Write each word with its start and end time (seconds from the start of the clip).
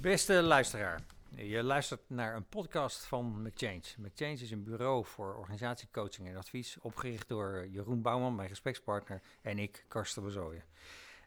Beste 0.00 0.42
luisteraar, 0.42 1.00
je 1.34 1.62
luistert 1.62 2.00
naar 2.06 2.36
een 2.36 2.48
podcast 2.48 3.04
van 3.04 3.42
McChange. 3.42 3.82
McChange 3.98 4.32
is 4.32 4.50
een 4.50 4.64
bureau 4.64 5.04
voor 5.04 5.34
organisatiecoaching 5.34 6.28
en 6.28 6.36
advies, 6.36 6.76
opgericht 6.80 7.28
door 7.28 7.66
Jeroen 7.70 8.02
Bouwman, 8.02 8.34
mijn 8.34 8.48
gesprekspartner, 8.48 9.22
en 9.42 9.58
ik, 9.58 9.84
Karsten 9.88 10.22
Bezooyen. 10.22 10.62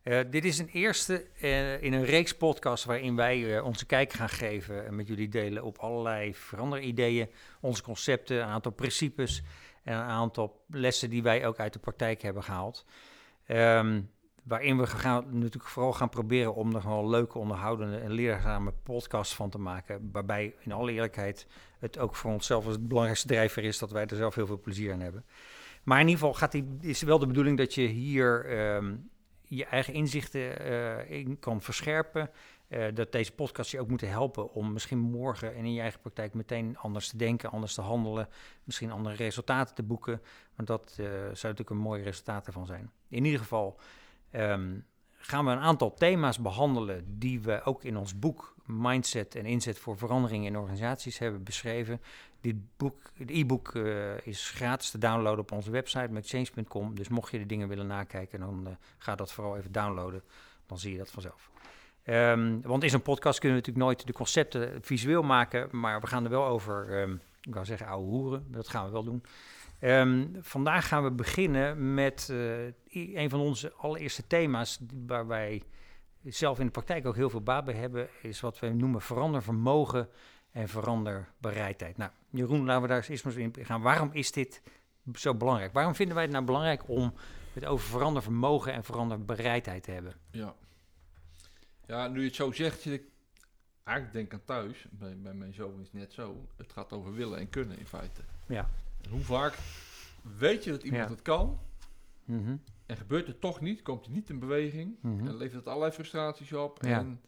Uh, 0.03 0.20
dit 0.29 0.45
is 0.45 0.59
een 0.59 0.67
eerste 0.67 1.25
uh, 1.41 1.83
in 1.83 1.93
een 1.93 2.05
reeks 2.05 2.38
podcasts 2.38 2.85
waarin 2.85 3.15
wij 3.15 3.39
uh, 3.39 3.65
onze 3.65 3.85
kijk 3.85 4.13
gaan 4.13 4.29
geven 4.29 4.85
en 4.85 4.95
met 4.95 5.07
jullie 5.07 5.29
delen 5.29 5.63
op 5.63 5.77
allerlei 5.77 6.35
veranderideeën, 6.35 7.29
onze 7.59 7.83
concepten, 7.83 8.37
een 8.37 8.47
aantal 8.47 8.71
principes 8.71 9.43
en 9.83 9.93
een 9.93 10.03
aantal 10.03 10.63
lessen 10.67 11.09
die 11.09 11.23
wij 11.23 11.45
ook 11.45 11.59
uit 11.59 11.73
de 11.73 11.79
praktijk 11.79 12.21
hebben 12.21 12.43
gehaald. 12.43 12.85
Um, 13.48 14.12
waarin 14.43 14.77
we 14.77 14.88
gaan, 14.88 15.25
natuurlijk 15.31 15.67
vooral 15.67 15.93
gaan 15.93 16.09
proberen 16.09 16.55
om 16.55 16.75
er 16.75 16.81
gewoon 16.81 17.09
leuke, 17.09 17.38
onderhoudende 17.38 17.97
en 17.97 18.11
leerzame 18.11 18.73
podcasts 18.84 19.35
van 19.35 19.49
te 19.49 19.59
maken. 19.59 20.09
Waarbij, 20.11 20.55
in 20.59 20.71
alle 20.71 20.91
eerlijkheid, 20.91 21.47
het 21.79 21.97
ook 21.97 22.15
voor 22.15 22.31
onszelf 22.31 22.65
het 22.65 22.87
belangrijkste 22.87 23.27
drijver 23.27 23.63
is 23.63 23.79
dat 23.79 23.91
wij 23.91 24.05
er 24.05 24.15
zelf 24.15 24.35
heel 24.35 24.48
veel 24.48 24.59
plezier 24.59 24.93
aan 24.93 24.99
hebben. 24.99 25.25
Maar 25.84 25.99
in 25.99 26.07
ieder 26.07 26.20
geval 26.20 26.34
gaat 26.34 26.51
die, 26.51 26.77
is 26.81 27.01
wel 27.01 27.20
de 27.20 27.27
bedoeling 27.27 27.57
dat 27.57 27.73
je 27.73 27.81
hier 27.81 28.59
um, 28.75 29.09
je 29.55 29.65
eigen 29.65 29.93
inzichten 29.93 30.67
uh, 30.71 31.12
in 31.12 31.39
kan 31.39 31.62
verscherpen. 31.62 32.29
Uh, 32.67 32.85
dat 32.93 33.12
deze 33.12 33.31
podcast 33.31 33.71
je 33.71 33.79
ook 33.79 33.87
moeten 33.87 34.09
helpen 34.09 34.53
om 34.53 34.73
misschien 34.73 34.99
morgen 34.99 35.55
en 35.55 35.65
in 35.65 35.73
je 35.73 35.81
eigen 35.81 35.99
praktijk 35.99 36.34
meteen 36.34 36.77
anders 36.77 37.09
te 37.09 37.17
denken, 37.17 37.51
anders 37.51 37.73
te 37.73 37.81
handelen, 37.81 38.27
misschien 38.63 38.91
andere 38.91 39.15
resultaten 39.15 39.75
te 39.75 39.84
boeken. 39.84 40.21
Want 40.55 40.67
dat 40.67 40.98
uh, 40.99 41.05
zou 41.05 41.27
natuurlijk 41.27 41.70
een 41.70 41.77
mooi 41.77 42.03
resultaat 42.03 42.48
ervan 42.48 42.65
zijn. 42.65 42.91
In 43.07 43.25
ieder 43.25 43.40
geval 43.40 43.79
um, 44.35 44.85
gaan 45.17 45.45
we 45.45 45.51
een 45.51 45.59
aantal 45.59 45.93
thema's 45.93 46.39
behandelen 46.39 47.20
die 47.20 47.41
we 47.41 47.63
ook 47.63 47.84
in 47.84 47.98
ons 47.98 48.20
boek 48.20 48.53
Mindset 48.65 49.35
en 49.35 49.45
Inzet 49.45 49.79
voor 49.79 49.98
Verandering 49.98 50.45
in 50.45 50.57
Organisaties 50.57 51.17
hebben 51.17 51.43
beschreven. 51.43 52.01
Dit 52.41 52.55
boek, 52.77 53.12
het 53.17 53.29
e-book 53.29 53.73
uh, 53.73 54.17
is 54.23 54.49
gratis 54.49 54.90
te 54.90 54.98
downloaden 54.98 55.40
op 55.40 55.51
onze 55.51 55.71
website 55.71 56.07
met 56.12 56.27
change.com. 56.27 56.95
Dus 56.95 57.07
mocht 57.07 57.31
je 57.31 57.37
de 57.37 57.45
dingen 57.45 57.67
willen 57.67 57.87
nakijken, 57.87 58.40
dan 58.40 58.63
uh, 58.67 58.73
ga 58.98 59.15
dat 59.15 59.31
vooral 59.31 59.57
even 59.57 59.71
downloaden. 59.71 60.23
Dan 60.65 60.77
zie 60.77 60.91
je 60.91 60.97
dat 60.97 61.12
vanzelf. 61.12 61.51
Um, 62.05 62.62
want 62.62 62.84
in 62.84 62.90
zo'n 62.90 63.01
podcast 63.01 63.40
kunnen 63.40 63.57
we 63.57 63.65
natuurlijk 63.65 63.95
nooit 63.95 64.07
de 64.07 64.13
concepten 64.13 64.79
visueel 64.81 65.23
maken, 65.23 65.68
maar 65.72 66.01
we 66.01 66.07
gaan 66.07 66.23
er 66.23 66.29
wel 66.29 66.45
over, 66.45 67.01
um, 67.01 67.22
ik 67.41 67.53
wou 67.53 67.66
zeggen 67.66 67.88
ouwe 67.88 68.06
hoeren, 68.06 68.45
dat 68.47 68.68
gaan 68.68 68.85
we 68.85 68.91
wel 68.91 69.03
doen. 69.03 69.23
Um, 69.84 70.35
vandaag 70.41 70.88
gaan 70.88 71.03
we 71.03 71.12
beginnen 71.12 71.94
met 71.94 72.28
uh, 72.31 72.67
een 72.91 73.29
van 73.29 73.39
onze 73.39 73.73
allereerste 73.73 74.28
thema's 74.28 74.79
waar 75.07 75.28
wij 75.28 75.63
zelf 76.23 76.59
in 76.59 76.66
de 76.66 76.72
praktijk 76.72 77.06
ook 77.06 77.16
heel 77.16 77.29
veel 77.29 77.41
baat 77.41 77.66
bij 77.66 77.73
hebben, 77.73 78.07
is 78.22 78.40
wat 78.40 78.59
we 78.59 78.69
noemen 78.69 79.01
verandervermogen 79.01 80.09
en 80.51 80.67
veranderbereidheid. 80.67 81.97
Nou, 81.97 82.12
Jeroen, 82.29 82.66
laten 82.66 82.81
we 82.81 82.88
daar 82.88 82.97
eens 82.97 83.07
eerst 83.07 83.25
maar 83.25 83.38
in 83.38 83.53
gaan. 83.62 83.81
Waarom 83.81 84.09
is 84.12 84.31
dit 84.31 84.62
zo 85.13 85.35
belangrijk? 85.35 85.73
Waarom 85.73 85.95
vinden 85.95 86.16
wij 86.16 86.23
het 86.23 86.34
nou 86.34 86.45
belangrijk 86.45 86.90
om 86.90 87.13
het 87.53 87.66
over 87.66 87.88
verandervermogen 87.88 88.73
en 88.73 88.84
veranderbereidheid 88.84 89.84
te 89.84 89.91
hebben? 89.91 90.13
Ja, 90.31 90.56
ja 91.85 92.07
nu 92.07 92.19
je 92.19 92.25
het 92.25 92.35
zo 92.35 92.51
zegt, 92.51 92.85
ik 92.85 93.03
eigenlijk 93.84 94.16
denk 94.16 94.34
aan 94.34 94.45
thuis, 94.45 94.85
bij, 94.91 95.18
bij 95.18 95.34
mijn 95.34 95.53
zoon 95.53 95.79
is 95.79 95.85
het 95.85 95.94
net 95.94 96.13
zo, 96.13 96.47
het 96.57 96.72
gaat 96.72 96.94
over 96.94 97.13
willen 97.13 97.40
en 97.40 97.50
kunnen 97.50 97.79
in 97.79 97.88
feite. 97.88 98.22
Ja. 98.47 98.69
Hoe 99.09 99.19
vaak 99.22 99.57
weet 100.38 100.63
je 100.63 100.72
dat 100.72 100.84
iemand 100.84 101.09
het 101.09 101.22
kan 101.22 101.59
Mhm. 102.25 102.56
en 102.85 102.97
gebeurt 102.97 103.28
het 103.28 103.41
toch 103.41 103.62
niet, 103.62 103.81
komt 103.81 104.06
hij 104.06 104.13
niet 104.13 104.29
in 104.29 104.40
beweging 104.40 104.96
Mhm. 105.01 105.28
en 105.28 105.35
levert 105.38 105.53
het 105.59 105.68
allerlei 105.68 105.91
frustraties 105.91 106.53
op 106.53 106.84
en 106.84 107.22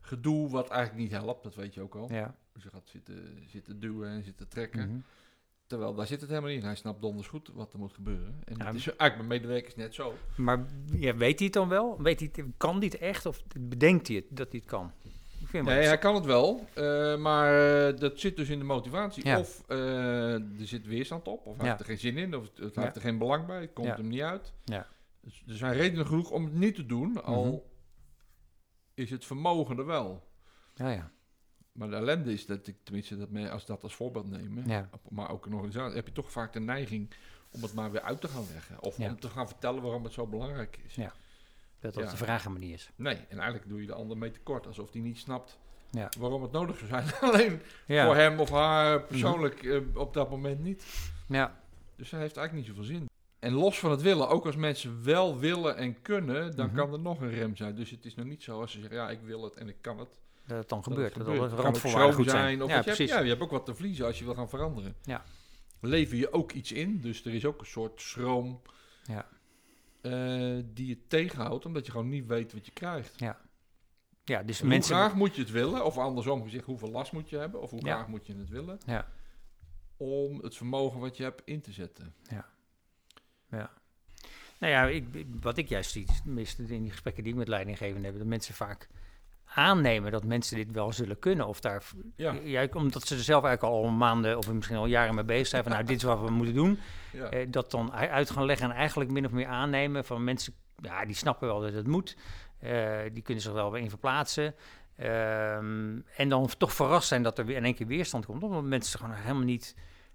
gedoe 0.00 0.50
wat 0.50 0.68
eigenlijk 0.70 1.02
niet 1.02 1.20
helpt, 1.20 1.42
dat 1.42 1.54
weet 1.54 1.74
je 1.74 1.80
ook 1.80 1.94
al. 1.94 2.12
Ja. 2.12 2.36
Dus 2.52 2.62
je 2.62 2.70
gaat 2.70 2.88
zitten, 2.88 3.44
zitten 3.46 3.80
duwen 3.80 4.08
en 4.10 4.24
zitten 4.24 4.48
trekken. 4.48 4.88
Mhm. 4.90 4.98
Terwijl 5.66 5.94
daar 5.94 6.06
zit 6.06 6.20
het 6.20 6.28
helemaal 6.30 6.50
niet 6.50 6.58
in. 6.60 6.66
Hij 6.66 6.74
snapt 6.76 7.02
donders 7.02 7.28
goed 7.28 7.50
wat 7.54 7.72
er 7.72 7.78
moet 7.78 7.92
gebeuren. 7.92 8.40
En 8.44 8.56
Ja, 8.56 8.66
het 8.66 8.74
is 8.74 8.86
eigenlijk 8.96 9.28
bij 9.28 9.38
medewerkers 9.38 9.74
net 9.74 9.94
zo. 9.94 10.14
Maar 10.36 10.66
ja, 10.92 11.16
weet 11.16 11.36
hij 11.38 11.44
het 11.46 11.52
dan 11.54 11.68
wel? 11.68 12.02
Weet 12.02 12.20
hij 12.20 12.30
het, 12.32 12.44
kan 12.56 12.82
het 12.82 12.98
echt 12.98 13.26
of 13.26 13.42
bedenkt 13.60 14.06
hij 14.06 14.16
het 14.16 14.24
dat 14.30 14.50
hij 14.50 14.58
het 14.60 14.68
kan? 14.68 14.92
Ik 15.48 15.54
vind 15.54 15.66
Nee, 15.66 15.86
hij 15.86 15.98
kan 15.98 16.14
het 16.14 16.24
wel, 16.24 16.66
eh, 16.74 17.16
maar 17.16 17.86
eh, 17.88 17.98
dat 18.00 18.20
zit 18.20 18.36
dus 18.36 18.48
in 18.48 18.58
de 18.58 18.64
motivatie. 18.64 19.26
Ja. 19.26 19.38
Of 19.38 19.64
eh, 19.68 20.32
er 20.34 20.66
zit 20.66 20.86
weerstand 20.86 21.28
op, 21.28 21.46
of 21.46 21.56
hij 21.56 21.64
Ja. 21.64 21.70
heeft 21.70 21.80
er 21.80 21.86
geen 21.86 21.98
zin 21.98 22.16
in, 22.16 22.36
of 22.36 22.42
het, 22.42 22.58
het 22.58 22.74
Ja. 22.74 22.82
heeft 22.82 22.94
er 22.96 23.00
geen 23.00 23.18
belang 23.18 23.46
bij, 23.46 23.60
het 23.60 23.72
komt 23.72 23.86
Ja. 23.86 23.96
hem 23.96 24.08
niet 24.08 24.20
uit. 24.20 24.52
Ja. 24.64 24.86
Dus 25.20 25.42
er 25.48 25.56
zijn 25.56 25.72
redenen 25.72 26.06
genoeg 26.06 26.30
om 26.30 26.44
het 26.44 26.54
niet 26.54 26.74
te 26.74 26.86
doen, 26.86 27.24
al 27.24 27.44
Mhm. 27.44 27.56
is 28.94 29.10
het 29.10 29.24
vermogen 29.24 29.78
er 29.78 29.86
wel. 29.86 30.28
Ja, 30.74 30.90
ja. 30.90 31.10
Maar 31.72 31.90
de 31.90 31.96
ellende 31.96 32.32
is 32.32 32.46
dat 32.46 32.66
ik, 32.66 32.76
tenminste, 32.82 33.16
dat 33.18 33.30
men, 33.30 33.50
als 33.50 33.66
dat 33.66 33.82
als 33.82 33.94
voorbeeld 33.94 34.30
nemen, 34.30 34.88
maar 35.08 35.30
ook 35.30 35.46
een 35.46 35.54
organisatie, 35.54 35.96
heb 35.96 36.06
je 36.06 36.12
toch 36.12 36.32
vaak 36.32 36.52
de 36.52 36.60
neiging 36.60 37.10
om 37.50 37.62
het 37.62 37.74
maar 37.74 37.90
weer 37.90 38.00
uit 38.02 38.20
te 38.20 38.28
gaan 38.28 38.44
leggen. 38.52 38.82
Of 38.82 38.96
Ja. 38.98 39.08
om 39.08 39.20
te 39.20 39.28
gaan 39.28 39.48
vertellen 39.48 39.82
waarom 39.82 40.04
het 40.04 40.12
zo 40.12 40.26
belangrijk 40.26 40.78
is. 40.86 40.94
Ja. 40.94 41.12
Dat 41.80 41.94
dat 41.94 42.04
Ja. 42.04 42.10
de 42.10 42.16
vraag 42.16 42.48
maar 42.48 42.58
niet 42.58 42.72
is. 42.74 42.90
Nee, 42.96 43.14
en 43.28 43.38
eigenlijk 43.38 43.68
doe 43.68 43.80
je 43.80 43.86
de 43.86 43.94
ander 43.94 44.16
mee 44.18 44.30
tekort, 44.30 44.66
alsof 44.66 44.90
die 44.90 45.02
niet 45.02 45.18
snapt 45.18 45.58
Ja. 45.90 46.10
waarom 46.18 46.42
het 46.42 46.52
nodig 46.52 46.78
zou 46.78 46.88
zijn. 46.88 47.04
Alleen 47.32 47.60
Ja. 47.86 48.04
voor 48.04 48.14
hem 48.16 48.40
of 48.40 48.50
haar 48.50 49.02
persoonlijk 49.02 49.62
eh, 49.62 49.80
op 49.94 50.14
dat 50.14 50.30
moment 50.30 50.60
niet. 50.62 50.84
Ja. 51.28 51.60
Dus 51.96 52.10
dat 52.10 52.20
heeft 52.20 52.36
eigenlijk 52.36 52.66
niet 52.68 52.76
zoveel 52.76 52.94
zin. 52.96 53.08
En 53.38 53.52
los 53.52 53.78
van 53.78 53.90
het 53.90 54.02
willen, 54.02 54.28
ook 54.28 54.46
als 54.46 54.56
mensen 54.56 55.04
wel 55.04 55.38
willen 55.38 55.76
en 55.76 56.02
kunnen, 56.02 56.56
dan 56.56 56.66
Mhm. 56.66 56.76
kan 56.76 56.92
er 56.92 56.98
nog 57.00 57.20
een 57.20 57.30
rem 57.30 57.56
zijn. 57.56 57.74
Dus 57.74 57.90
het 57.90 58.04
is 58.04 58.14
nog 58.14 58.26
niet 58.26 58.42
zo 58.42 58.60
als 58.60 58.72
ze 58.72 58.80
zeggen, 58.80 58.96
ja, 58.96 59.10
ik 59.10 59.20
wil 59.20 59.42
het 59.44 59.54
en 59.54 59.68
ik 59.68 59.76
kan 59.80 59.98
het. 59.98 60.08
Dat 60.46 60.58
het 60.58 60.68
dan 60.68 60.78
dat 60.80 60.86
gebeurt. 60.92 61.14
het 61.14 61.24
Dat 61.24 61.32
gebeurt. 61.34 61.50
Het 61.50 61.60
randvoorwaarden 61.60 62.12
schroom 62.12 62.24
goed 62.24 62.30
zijn. 62.34 62.62
Of 62.62 62.68
Ja, 62.68 62.74
wat 62.76 62.84
je, 62.84 62.90
hebt, 62.90 62.96
precies. 62.96 63.14
ja, 63.14 63.20
je 63.20 63.28
hebt 63.28 63.40
ook 63.42 63.50
wat 63.50 63.64
te 63.66 63.74
verliezen 63.74 64.06
als 64.06 64.18
je 64.18 64.24
wil 64.24 64.34
gaan 64.34 64.48
veranderen. 64.48 64.94
Ja. 65.02 65.24
Lever 65.80 66.16
je 66.16 66.32
ook 66.32 66.52
iets 66.52 66.72
in, 66.72 67.00
dus 67.00 67.24
er 67.24 67.34
is 67.34 67.44
ook 67.44 67.60
een 67.60 67.66
soort 67.66 68.00
schroom 68.00 68.60
Ja. 69.04 69.26
Eh, 70.12 70.64
die 70.74 70.86
je 70.86 71.06
tegenhoudt, 71.06 71.66
omdat 71.66 71.86
je 71.86 71.90
gewoon 71.92 72.08
niet 72.08 72.26
weet 72.26 72.52
wat 72.52 72.66
je 72.66 72.72
krijgt. 72.72 73.14
Ja, 74.24 74.42
dus 74.42 74.60
Hoe 74.60 74.68
mensen... 74.68 74.94
graag 74.96 75.14
moet 75.14 75.34
je 75.34 75.40
het 75.42 75.50
willen, 75.50 75.84
of 75.84 75.98
andersom 75.98 76.42
gezegd, 76.42 76.64
hoeveel 76.64 76.90
last 76.90 77.12
moet 77.12 77.28
je 77.30 77.36
hebben, 77.36 77.60
of 77.62 77.70
hoe 77.70 77.84
Ja. 77.84 77.94
graag 77.94 78.08
moet 78.08 78.26
je 78.26 78.34
het 78.36 78.48
willen, 78.48 78.78
Ja. 78.86 79.08
om 79.96 80.38
het 80.42 80.56
vermogen 80.56 81.00
wat 81.00 81.16
je 81.16 81.22
hebt 81.22 81.42
in 81.44 81.60
te 81.60 81.72
zetten. 81.72 82.14
Nou 84.60 84.72
ja, 84.72 84.84
ik, 84.86 85.14
ik- 85.14 85.26
wat 85.40 85.56
ik 85.58 85.68
juist 85.68 85.90
zie, 85.90 86.06
tenminste 86.22 86.62
in 86.62 86.82
die 86.82 86.90
gesprekken 86.90 87.22
die 87.22 87.32
ik 87.32 87.38
met 87.38 87.48
leidinggevenden 87.48 88.04
heb, 88.04 88.18
dat 88.18 88.26
mensen 88.26 88.54
vaak 88.54 88.88
aannemen 89.54 90.12
dat 90.12 90.24
mensen 90.24 90.56
dit 90.56 90.70
wel 90.70 90.92
zullen 90.92 91.18
kunnen. 91.18 91.46
Of 91.46 91.60
daar, 91.60 91.82
Ja. 92.16 92.32
ja, 92.44 92.68
omdat 92.72 93.06
ze 93.06 93.14
er 93.14 93.22
zelf 93.22 93.44
eigenlijk 93.44 93.74
al 93.74 93.90
maanden 93.90 94.36
of 94.38 94.52
misschien 94.52 94.76
al 94.76 94.86
jaren 94.86 95.14
mee 95.14 95.24
bezig 95.24 95.46
zijn 95.46 95.62
van 95.62 95.72
nou, 95.72 95.84
dit 95.84 95.96
is 95.96 96.02
wat 96.02 96.20
we 96.20 96.30
moeten 96.30 96.54
doen. 96.54 96.78
Ja. 97.12 97.28
Eh, 97.30 97.46
dat 97.50 97.70
dan 97.70 97.92
uit 97.92 98.30
gaan 98.30 98.44
leggen 98.44 98.70
en 98.70 98.76
eigenlijk 98.76 99.10
min 99.10 99.24
of 99.26 99.32
meer 99.32 99.46
aannemen 99.46 100.04
van 100.04 100.24
mensen, 100.24 100.52
ja, 100.82 101.04
die 101.04 101.14
snappen 101.14 101.48
wel 101.48 101.60
dat 101.60 101.72
het 101.72 101.86
moet. 101.86 102.16
Eh, 102.58 102.96
die 103.12 103.22
kunnen 103.22 103.42
zich 103.42 103.52
wel 103.52 103.72
weer 103.72 103.82
in 103.82 103.88
verplaatsen. 103.88 104.54
Ehm, 104.96 105.98
en 106.16 106.28
dan 106.28 106.48
toch 106.58 106.72
verrast 106.72 107.08
zijn 107.08 107.22
dat 107.22 107.38
er 107.38 107.44
weer 107.46 107.56
in 107.56 107.64
één 107.64 107.74
keer 107.74 107.86
weerstand 107.86 108.26
komt. 108.26 108.42
Omdat 108.42 108.62
mensen 108.62 108.98
gewoon 108.98 109.14
helemaal 109.14 109.42
niet, 109.44 109.74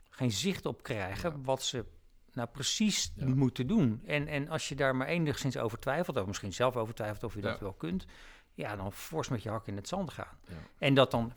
geen 0.09 0.31
zicht 0.31 0.65
op 0.65 0.83
krijgen 0.83 1.29
Ja. 1.29 1.35
wat 1.43 1.63
ze 1.63 1.85
nou 2.33 2.47
precies 2.51 3.11
moeten 3.15 3.67
doen. 3.67 4.01
En, 4.05 4.27
en 4.27 4.49
als 4.49 4.69
je 4.69 4.75
daar 4.75 4.95
maar 4.95 5.07
enigszins 5.07 5.57
over 5.57 5.79
twijfelt, 5.79 6.17
of 6.17 6.25
misschien 6.27 6.53
zelf 6.53 6.75
over 6.77 6.93
twijfelt 6.93 7.23
of 7.23 7.35
je 7.35 7.41
dat 7.41 7.59
wel 7.59 7.73
kunt, 7.73 8.05
ja, 8.53 8.75
dan 8.75 8.93
fors 8.93 9.27
met 9.27 9.43
je 9.43 9.49
hak 9.49 9.67
in 9.67 9.75
het 9.75 9.87
zand 9.87 10.11
gaan. 10.11 10.37
Ja. 10.47 10.53
En 10.77 10.93
dat 10.93 11.11
dan 11.11 11.33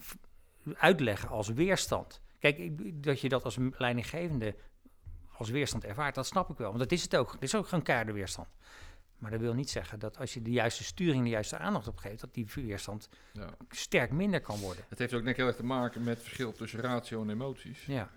uitleggen 0.74 1.28
als 1.28 1.48
weerstand. 1.48 2.20
Kijk, 2.38 2.58
ik- 2.58 3.02
dat 3.02 3.20
je 3.20 3.28
dat 3.28 3.44
als 3.44 3.56
leidinggevende 3.70 4.54
als 5.36 5.48
weerstand 5.50 5.84
ervaart, 5.84 6.14
dat 6.14 6.26
snap 6.26 6.50
ik 6.50 6.56
wel. 6.56 6.66
Want 6.68 6.78
dat 6.78 6.92
is 6.92 7.02
het 7.02 7.16
ook. 7.16 7.32
Het 7.32 7.42
is 7.42 7.54
ook 7.54 7.68
gewoon 7.68 7.84
keiharde 7.84 8.12
weerstand. 8.12 8.48
Maar 9.18 9.30
dat 9.30 9.40
wil 9.40 9.54
niet 9.54 9.70
zeggen 9.70 9.98
dat 9.98 10.18
als 10.18 10.34
je 10.34 10.42
de 10.42 10.50
juiste 10.50 10.84
sturing, 10.84 11.22
de 11.22 11.28
juiste 11.30 11.58
aandacht 11.58 11.88
op 11.88 11.96
geeft, 11.98 12.20
dat 12.20 12.34
die 12.34 12.46
weerstand 12.54 13.08
Ja. 13.32 13.48
sterk 13.70 14.10
minder 14.10 14.40
kan 14.40 14.58
worden. 14.58 14.84
Het 14.88 14.98
heeft 14.98 15.14
ook 15.14 15.22
net 15.22 15.36
heel 15.36 15.46
erg 15.46 15.56
te 15.56 15.64
maken 15.64 16.04
met 16.04 16.14
het 16.14 16.22
verschil 16.22 16.52
tussen 16.52 16.80
ratio 16.80 17.22
en 17.22 17.30
emoties. 17.30 17.84
Ja, 17.86 18.10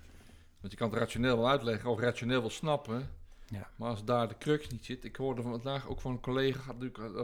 Want 0.60 0.72
je 0.72 0.78
kan 0.78 0.90
het 0.90 1.00
rationeel 1.00 1.38
wel 1.38 1.50
uitleggen 1.50 1.90
of 1.90 2.00
rationeel 2.00 2.40
wel 2.42 2.50
snappen. 2.50 3.10
Ja. 3.50 3.70
Maar 3.76 3.90
als 3.90 4.06
daar 4.06 4.28
de 4.28 4.38
crux 4.38 4.68
niet 4.70 4.86
zit. 4.86 5.04
Ik 5.04 5.16
hoorde 5.16 5.42
vandaag 5.42 5.88
ook 5.88 6.02
van 6.02 6.12
een 6.12 6.20
collega, 6.20 6.76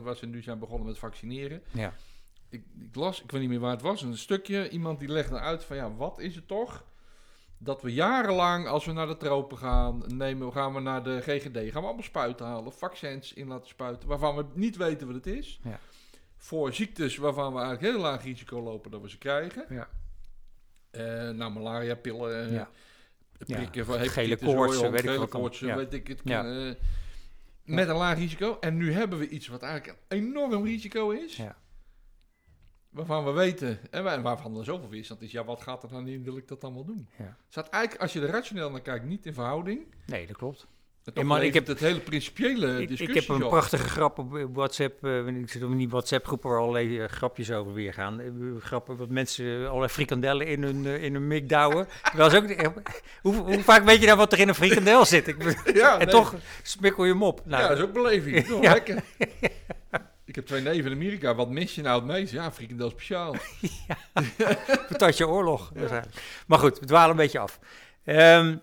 waar 0.01 0.16
ze 0.16 0.25
nu 0.25 0.42
zijn 0.42 0.60
begonnen 0.60 0.88
met 0.88 0.98
vaccineren. 0.98 1.63
ja, 1.72 1.94
Ik, 2.50 2.63
ik 2.80 2.95
las, 2.95 3.24
ik 3.24 3.31
weet 3.31 3.42
niet 3.42 3.50
meer 3.50 3.60
waar 3.60 3.72
het 3.72 3.81
was, 3.81 4.01
een 4.01 4.18
stukje. 4.18 4.69
Iemand 4.69 5.00
die 5.00 5.07
legde 5.10 5.39
uit 5.39 5.63
van 5.63 5.75
ja, 5.75 5.94
wat 5.95 6.19
is 6.19 6.36
het 6.36 6.48
toch? 6.48 6.83
Dat 7.57 7.81
we 7.81 7.94
jarenlang, 7.94 8.68
als 8.68 8.86
we 8.86 8.92
naar 8.92 9.07
de 9.07 9.18
tropen 9.18 9.57
gaan, 9.57 10.04
nemen, 10.07 10.51
gaan 10.51 10.74
we 10.74 10.80
naar 10.80 11.04
de 11.04 11.22
GGD, 11.22 11.57
gaan 11.72 11.81
we 11.81 11.88
allemaal 11.88 12.04
spuiten 12.04 12.45
halen, 12.45 12.74
vaccins 12.74 13.33
in 13.33 13.48
laten 13.48 13.68
spuiten, 13.68 14.07
waarvan 14.10 14.36
we 14.36 14.45
niet 14.54 14.75
weten 14.77 15.07
wat 15.07 15.16
het 15.16 15.27
is. 15.27 15.60
Ja. 15.63 15.80
Voor 16.38 16.74
ziektes 16.74 17.18
waarvan 17.18 17.54
we 17.54 17.60
eigenlijk 17.60 17.94
heel 17.94 18.01
laag 18.01 18.24
risico 18.24 18.62
lopen 18.62 18.92
dat 18.92 19.01
we 19.01 19.10
ze 19.10 19.18
krijgen. 19.18 19.66
Ja. 19.69 19.88
Eh, 20.92 21.30
nou, 21.30 21.51
malaria 21.51 21.95
pillen, 21.95 22.51
ja. 22.51 22.69
Prikken 23.37 23.85
voor 23.85 23.99
Gele 23.99 24.37
koortsen, 24.37 24.91
weet 24.91 25.03
ik 25.03 25.17
wat 25.17 25.29
weet 25.75 25.93
ik 25.93 26.07
het. 26.07 26.21
Eh, 26.45 26.73
met 27.63 27.87
een 27.89 27.95
laag 27.95 28.17
risico. 28.17 28.57
En 28.59 28.77
nu 28.77 28.91
hebben 28.93 29.19
we 29.19 29.29
iets 29.29 29.47
wat 29.47 29.61
eigenlijk 29.61 29.99
een 30.07 30.17
enorm 30.17 30.65
risico 30.65 31.09
is. 31.09 31.35
Ja. 31.35 31.57
waarvan 32.89 33.25
we 33.25 33.31
weten 33.31 33.79
en 33.91 34.03
wa- 34.03 34.21
waarvan 34.21 34.57
er 34.57 34.63
zoveel 34.63 34.89
weerstand 34.89 35.21
is. 35.21 35.31
Ja, 35.31 35.43
wat 35.45 35.61
gaat 35.61 35.83
er 35.83 35.89
dan 35.89 36.07
in? 36.07 36.23
Wil 36.23 36.37
ik 36.37 36.47
dat 36.47 36.61
dan 36.61 36.73
wel 36.73 36.85
doen? 36.85 37.09
Ja. 37.17 37.37
Staat 37.49 37.69
eigenlijk, 37.69 38.03
als 38.03 38.13
je 38.13 38.21
er 38.21 38.29
rationeel 38.29 38.71
naar 38.71 38.81
kijkt, 38.81 39.05
niet 39.05 39.25
in 39.25 39.33
verhouding. 39.33 39.85
Nee, 40.05 40.27
dat 40.27 40.38
klopt. 40.38 40.67
Ja, 41.13 41.23
man, 41.23 41.41
ik 41.41 41.53
heb- 41.53 41.67
het 41.67 41.79
hele 41.79 41.99
principiële 41.99 42.67
Ik, 42.73 42.79
ik 42.79 42.87
discussie 42.87 43.19
heb 43.19 43.29
een 43.29 43.43
op. 43.43 43.49
prachtige 43.49 43.87
grap 43.89 44.19
op 44.19 44.37
WhatsApp. 44.53 45.05
eh, 45.05 45.27
ik 45.27 45.49
zit 45.49 45.63
op 45.63 45.77
die 45.77 45.89
WhatsApp-groep 45.89 46.43
waar 46.43 46.59
allerlei 46.59 46.99
eh, 46.99 47.07
grapjes 47.09 47.51
over 47.51 47.73
weer 47.73 47.93
gaan. 47.93 48.19
Eh, 48.19 48.27
grappen 48.59 48.97
wat 48.97 49.09
mensen 49.09 49.65
allerlei 49.67 49.89
frikandellen 49.91 50.47
in 50.47 50.63
hun, 50.63 50.85
in 50.85 51.13
hun 51.13 51.27
mik 51.27 51.49
douwen. 51.49 51.87
Ze 52.15 52.21
ook, 52.65 52.71
hoe, 53.21 53.35
hoe 53.35 53.63
vaak 53.63 53.83
weet 53.83 53.99
je 53.99 54.05
nou 54.05 54.17
wat 54.17 54.33
er 54.33 54.39
in 54.39 54.47
een 54.47 54.55
frikandel 54.55 55.05
zit? 55.05 55.27
Ik, 55.27 55.35
Ja, 55.73 55.91
en 55.93 55.97
nee. 55.97 56.07
toch 56.07 56.35
smikkel 56.63 57.03
je 57.05 57.11
hem 57.11 57.23
op. 57.23 57.41
Nou, 57.45 57.61
ja, 57.61 57.67
dat 57.69 57.77
is 57.77 57.83
ook 57.83 57.93
beleving. 57.93 58.45
Toch 58.47 58.61
Ja. 58.63 58.71
lekker. 58.73 59.03
Ik 60.25 60.35
heb 60.35 60.45
twee 60.45 60.61
neven 60.61 60.91
in 60.91 60.97
Amerika. 60.97 61.35
Wat 61.35 61.49
mis 61.49 61.75
je 61.75 61.81
nou 61.81 61.95
het 61.99 62.07
meest? 62.11 62.31
Ja, 62.31 62.51
frikandel 62.51 62.89
speciaal. 62.89 63.35
patatje 64.87 65.27
oorlog. 65.27 65.71
Maar 66.47 66.59
goed, 66.59 66.79
we 66.79 66.85
dwalen 66.85 67.09
een 67.09 67.15
beetje 67.15 67.39
af. 67.39 67.59
Ehm 68.03 68.55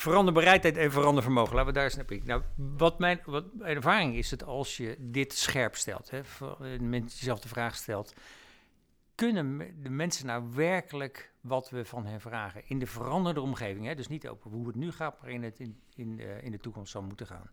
veranderbereidheid 0.00 0.76
en 0.76 0.92
verandervermogen. 0.92 1.54
Laten 1.54 1.68
we 1.68 1.74
daar 1.74 1.84
eens 1.84 1.96
naar 1.96 2.04
kijken. 2.04 2.26
Nou, 2.26 2.42
wat 2.56 2.98
mijn, 2.98 3.20
wat 3.24 3.54
mijn 3.54 3.76
ervaring 3.76 4.14
is, 4.16 4.28
dat 4.28 4.44
als 4.44 4.76
je 4.76 4.96
dit 4.98 5.32
scherp 5.32 5.76
stelt, 5.76 6.10
hè, 6.10 6.24
voor- 6.24 6.64
eh, 6.64 6.80
mensen 6.80 7.18
jezelf 7.18 7.40
de 7.40 7.48
vraag 7.48 7.74
stelt, 7.76 8.14
kunnen 9.14 9.58
de 9.82 9.90
mensen 9.90 10.26
nou 10.26 10.44
werkelijk 10.54 11.32
wat 11.40 11.70
we 11.70 11.84
van 11.84 12.06
hen 12.06 12.20
vragen 12.20 12.62
in 12.68 12.78
de 12.78 12.86
veranderde 12.86 13.40
omgeving? 13.40 13.86
Hè? 13.86 13.94
Dus 13.94 14.08
niet 14.08 14.28
over 14.28 14.50
hoe 14.50 14.66
het 14.66 14.76
nu 14.76 14.92
gaat, 14.92 15.20
maar 15.20 15.30
in, 15.30 15.42
het, 15.42 15.60
in, 15.60 15.80
in, 15.94 16.20
eh, 16.20 16.42
in 16.42 16.50
de 16.50 16.58
toekomst 16.58 16.92
zal 16.92 17.02
moeten 17.02 17.26
gaan. 17.26 17.50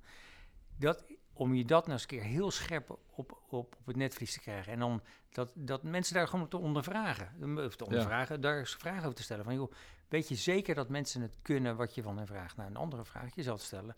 Dat, 0.76 1.04
om 1.34 1.54
je 1.54 1.66
dat 1.66 1.82
nou 1.82 1.92
eens 1.92 2.02
een 2.02 2.08
keer 2.08 2.22
heel 2.22 2.52
scherp 2.52 2.90
op, 2.90 3.00
op, 3.16 3.42
op 3.50 3.76
het 3.86 3.96
netvlies 3.96 4.34
te 4.34 4.40
krijgen. 4.40 4.74
En 4.74 4.80
dan 4.80 5.02
dat, 5.30 5.52
dat 5.56 5.84
mensen 5.84 6.14
daar 6.14 6.28
gewoon 6.28 6.48
te 6.48 6.58
ondervragen. 6.58 7.58
Of 7.66 7.76
te 7.76 7.86
ondervragen, 7.86 8.42
daar 8.42 8.58
eens 8.58 8.76
vragen 8.76 9.04
over 9.04 9.16
te 9.16 9.24
stellen. 9.24 9.44
Van 9.44 9.54
joh, 9.56 9.72
weet 10.10 10.28
je 10.28 10.36
zeker 10.36 10.76
dat 10.76 10.90
mensen 10.90 11.22
het 11.22 11.36
kunnen 11.42 11.76
wat 11.76 11.96
je 11.96 12.02
van 12.04 12.18
hen 12.18 12.28
vraagt? 12.28 12.56
Nou, 12.58 12.70
een 12.70 12.76
andere 12.76 13.06
vraag 13.06 13.36
jezelf 13.36 13.60
te 13.60 13.66
stellen. 13.66 13.96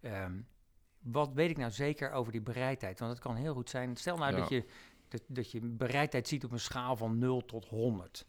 Ehm, 0.00 0.40
wat 0.98 1.32
weet 1.32 1.50
ik 1.50 1.56
nou 1.56 1.70
zeker 1.70 2.10
over 2.12 2.32
die 2.32 2.40
bereidheid? 2.40 2.98
Want 2.98 3.12
het 3.12 3.20
kan 3.20 3.36
heel 3.36 3.54
goed 3.54 3.70
zijn. 3.70 3.96
Stel 3.96 4.16
nou 4.16 4.32
Ja. 4.32 4.38
dat, 4.38 4.48
je, 4.48 4.64
dat, 5.08 5.22
dat 5.26 5.50
je 5.50 5.60
bereidheid 5.60 6.28
ziet 6.28 6.44
op 6.44 6.52
een 6.52 6.60
schaal 6.60 6.96
van 6.96 7.18
0 7.18 7.44
tot 7.44 7.64
100. 7.68 8.26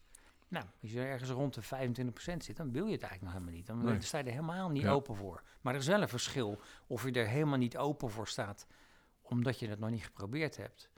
Nou, 0.48 0.66
als 0.82 0.92
je 0.92 1.02
ergens 1.02 1.30
rond 1.30 1.54
de 1.54 1.62
25% 1.64 2.38
zit, 2.38 2.58
dan 2.58 2.72
wil 2.72 2.86
je 2.86 2.92
het 2.92 3.02
eigenlijk 3.04 3.22
nog 3.22 3.32
helemaal 3.32 3.54
niet. 3.54 3.68
Dan 3.68 3.84
Nee. 3.84 4.02
sta 4.02 4.18
je 4.18 4.24
er 4.24 4.30
helemaal 4.32 4.70
niet 4.70 4.82
Ja. 4.82 4.92
open 4.92 5.16
voor. 5.16 5.44
Maar 5.62 5.74
er 5.74 5.80
is 5.80 5.88
wel 5.88 6.02
een 6.02 6.10
verschil 6.10 6.60
of 6.88 7.04
je 7.06 7.12
er 7.12 7.28
helemaal 7.28 7.58
niet 7.58 7.78
open 7.78 8.10
voor 8.10 8.28
staat, 8.28 8.66
omdat 9.22 9.60
je 9.60 9.68
het 9.68 9.80
nog 9.80 9.90
niet 9.90 10.04
geprobeerd 10.04 10.58
hebt. 10.58 10.90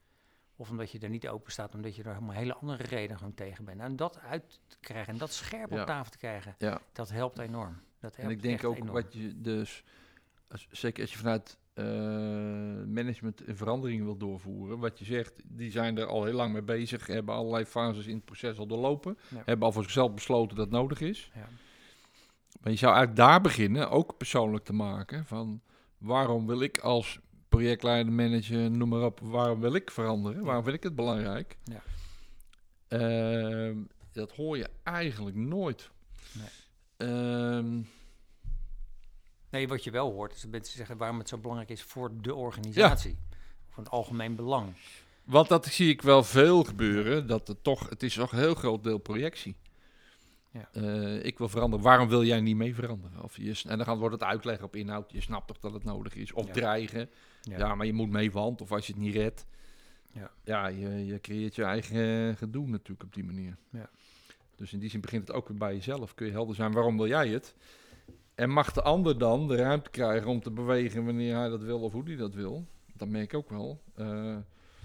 Of 0.56 0.70
omdat 0.70 0.92
je 0.92 1.00
er 1.00 1.10
niet 1.10 1.28
open 1.28 1.52
staat, 1.52 1.76
omdat 1.76 1.96
je 1.96 2.04
er 2.04 2.14
helemaal 2.14 2.36
hele 2.36 2.54
andere 2.54 2.84
redenen 2.84 3.18
gewoon 3.18 3.34
tegen 3.34 3.66
bent. 3.66 3.80
En 3.80 3.96
dat 3.96 4.20
uit 4.20 4.60
te 4.68 4.78
krijgen 4.80 5.14
en 5.14 5.20
dat 5.20 5.34
scherp 5.34 5.70
Ja. 5.72 5.82
op 5.82 5.88
tafel 5.88 6.12
te 6.12 6.18
krijgen, 6.18 6.56
Ja. 6.58 6.82
dat 6.92 7.10
helpt 7.10 7.40
enorm. 7.40 7.78
Dat 8.00 8.16
En 8.16 8.22
helpt 8.22 8.36
ik 8.36 8.42
denk 8.42 8.64
ook 8.64 8.76
enorm. 8.76 8.92
wat 8.94 9.14
je 9.14 9.42
dus, 9.42 9.84
als, 10.48 10.68
zeker 10.72 11.02
als 11.02 11.12
je 11.12 11.18
vanuit 11.18 11.58
eh, 11.74 11.84
management 12.86 13.48
een 13.48 13.58
verandering 13.58 14.04
wil 14.04 14.18
doorvoeren, 14.18 14.80
wat 14.80 15.00
je 15.00 15.06
zegt, 15.06 15.42
die 15.46 15.72
zijn 15.72 15.98
er 15.98 16.06
al 16.06 16.24
heel 16.24 16.34
lang 16.34 16.54
mee 16.54 16.62
bezig, 16.62 17.08
hebben 17.08 17.36
allerlei 17.36 17.66
fases 17.66 18.06
in 18.06 18.16
het 18.16 18.26
proces 18.26 18.58
al 18.58 18.68
doorlopen, 18.68 19.18
Ja. 19.30 19.42
hebben 19.46 19.66
al 19.66 19.72
voor 19.72 19.84
zichzelf 19.84 20.14
besloten 20.14 20.58
dat 20.58 20.70
nodig 20.70 21.02
is. 21.02 21.32
Ja. 21.36 21.48
Maar 22.62 22.72
je 22.72 22.78
zou 22.78 22.94
eigenlijk 22.96 23.28
daar 23.28 23.42
beginnen, 23.42 23.90
ook 23.90 24.18
persoonlijk 24.18 24.64
te 24.66 24.74
maken, 24.74 25.26
van 25.26 25.62
waarom 25.98 26.48
wil 26.48 26.62
ik 26.62 26.78
als 26.78 27.20
projectleider, 27.58 28.14
manager, 28.14 28.72
noem 28.72 28.90
maar 28.90 29.02
op, 29.02 29.20
waarom 29.24 29.60
wil 29.60 29.74
ik 29.76 29.92
veranderen? 29.92 30.44
Waarom 30.44 30.64
vind 30.64 30.76
ik 30.76 30.84
het 30.84 30.96
belangrijk? 30.96 31.58
Ja. 31.64 31.82
Ehm, 32.88 33.78
dat 34.12 34.32
hoor 34.32 34.58
je 34.58 34.70
eigenlijk 34.84 35.36
nooit. 35.36 35.90
Nee. 36.32 37.10
Ehm, 37.10 37.82
Nee, 39.50 39.68
wat 39.68 39.84
je 39.84 39.92
wel 39.92 40.12
hoort 40.12 40.34
is 40.34 40.42
dat 40.42 40.52
mensen 40.52 40.78
zeggen 40.78 40.98
waarom 40.98 41.18
het 41.18 41.30
zo 41.30 41.38
belangrijk 41.38 41.70
is 41.70 41.82
voor 41.84 42.12
de 42.22 42.36
organisatie. 42.36 43.18
Voor 43.70 43.84
het 43.84 43.92
algemeen 43.92 44.36
belang. 44.36 44.74
Want 45.24 45.48
dat 45.48 45.66
zie 45.66 45.90
ik 45.90 46.02
wel 46.02 46.24
veel 46.24 46.64
gebeuren. 46.64 47.28
Dat 47.28 47.48
het 47.48 47.64
toch, 47.64 47.90
het 47.90 48.04
is 48.04 48.14
toch 48.14 48.32
een 48.32 48.40
heel 48.40 48.56
groot 48.56 48.84
deel 48.84 48.98
projectie. 48.98 49.56
Ja. 50.54 50.70
Eh, 50.72 51.26
ik 51.26 51.38
wil 51.38 51.50
veranderen. 51.50 51.86
Waarom 51.86 52.08
wil 52.10 52.24
jij 52.24 52.42
niet 52.42 52.56
mee 52.56 52.76
veranderen? 52.76 53.24
Of 53.24 53.38
je, 53.38 53.62
en 53.68 53.78
dan 53.78 53.86
gaan- 53.86 53.98
wordt 53.98 54.14
het 54.14 54.24
uitleggen 54.24 54.66
op 54.66 54.76
inhoud. 54.76 55.12
Je 55.12 55.22
snapt 55.22 55.48
toch 55.48 55.60
dat 55.60 55.74
het 55.74 55.84
nodig 55.84 56.16
is. 56.16 56.32
Of 56.34 56.46
Ja. 56.48 56.52
dreigen. 56.54 57.10
Ja. 57.42 57.76
maar 57.76 57.86
je 57.86 57.94
moet 57.94 58.10
mee, 58.10 58.32
want. 58.32 58.62
Of 58.62 58.72
als 58.72 58.88
je 58.88 58.94
het 58.94 59.02
niet 59.02 59.14
redt. 59.16 59.46
Ja. 60.12 60.32
Ja, 60.44 60.68
je, 60.68 61.06
je 61.06 61.20
creëert 61.22 61.56
je 61.56 61.64
eigen 61.64 62.30
eh, 62.30 62.36
gedoe 62.36 62.68
natuurlijk 62.68 63.04
op 63.04 63.14
die 63.14 63.24
manier. 63.24 63.58
Ja. 63.70 63.90
Dus 64.56 64.74
in 64.74 64.80
die 64.80 64.90
zin 64.90 65.02
begint 65.02 65.28
het 65.28 65.38
ook 65.38 65.48
weer 65.48 65.58
bij 65.58 65.74
jezelf. 65.74 66.14
Kun 66.14 66.26
je 66.26 66.32
helder 66.32 66.56
zijn, 66.56 66.72
waarom 66.72 66.98
wil 66.98 67.08
jij 67.08 67.28
het? 67.28 67.56
En 68.36 68.50
mag 68.50 68.72
de 68.74 68.82
ander 68.82 69.18
dan 69.18 69.48
de 69.48 69.56
ruimte 69.56 69.90
krijgen 69.90 70.30
om 70.30 70.42
te 70.42 70.52
bewegen 70.52 71.06
wanneer 71.06 71.36
hij 71.36 71.50
dat 71.50 71.64
wil 71.64 71.80
of 71.80 71.92
hoe 71.94 72.04
hij 72.04 72.16
dat 72.16 72.34
wil? 72.34 72.66
Dat 72.94 73.08
merk 73.08 73.24
ik 73.34 73.38
ook 73.38 73.50
wel. 73.50 73.82
Eh, 73.96 74.36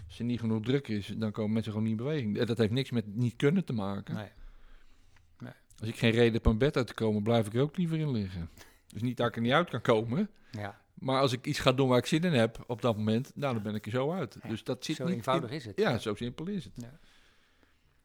als 0.06 0.18
er 0.18 0.24
niet 0.24 0.40
genoeg 0.40 0.62
druk 0.64 0.88
is, 0.88 1.06
dan 1.16 1.32
komen 1.32 1.52
mensen 1.52 1.72
gewoon 1.72 1.88
niet 1.88 1.98
in 1.98 2.04
beweging. 2.04 2.44
Dat 2.44 2.58
heeft 2.58 2.70
niks 2.72 2.90
met 2.90 3.16
niet 3.16 3.36
kunnen 3.36 3.64
te 3.64 3.72
maken. 3.72 4.14
Nee. 4.14 4.28
Als 5.80 5.88
ik 5.88 5.96
geen 5.96 6.10
reden 6.10 6.32
heb 6.32 6.46
om 6.46 6.58
bed 6.58 6.76
uit 6.76 6.86
te 6.86 6.94
komen, 6.94 7.22
blijf 7.22 7.46
ik 7.46 7.54
er 7.54 7.60
ook 7.62 7.76
liever 7.76 7.98
in 7.98 8.10
liggen. 8.10 8.50
Dus 8.86 9.02
niet 9.02 9.16
dat 9.16 9.26
ik 9.28 9.36
er 9.36 9.42
niet 9.42 9.52
uit 9.52 9.70
kan 9.70 9.80
komen. 9.80 10.30
Ja, 10.50 10.80
Maar 10.94 11.20
als 11.20 11.32
ik 11.32 11.46
iets 11.46 11.58
ga 11.58 11.72
doen 11.72 11.88
waar 11.88 11.98
ik 11.98 12.06
zin 12.06 12.22
in 12.22 12.32
heb 12.32 12.64
op 12.66 12.82
dat 12.82 12.96
moment, 12.96 13.32
nou, 13.34 13.54
dan 13.54 13.62
ben 13.62 13.74
ik 13.74 13.84
er 13.86 13.90
zo 13.92 14.12
uit. 14.12 14.36
Ja, 14.42 14.48
dus 14.48 14.64
dat 14.64 14.84
zit 14.84 14.96
zo 14.96 15.04
niet 15.04 15.14
eenvoudig 15.14 15.50
in- 15.50 15.56
is 15.56 15.64
het. 15.64 15.78
Ja, 15.78 15.98
zo 15.98 16.14
simpel 16.14 16.46
is 16.46 16.64
het. 16.64 16.72
Ja. 16.76 16.98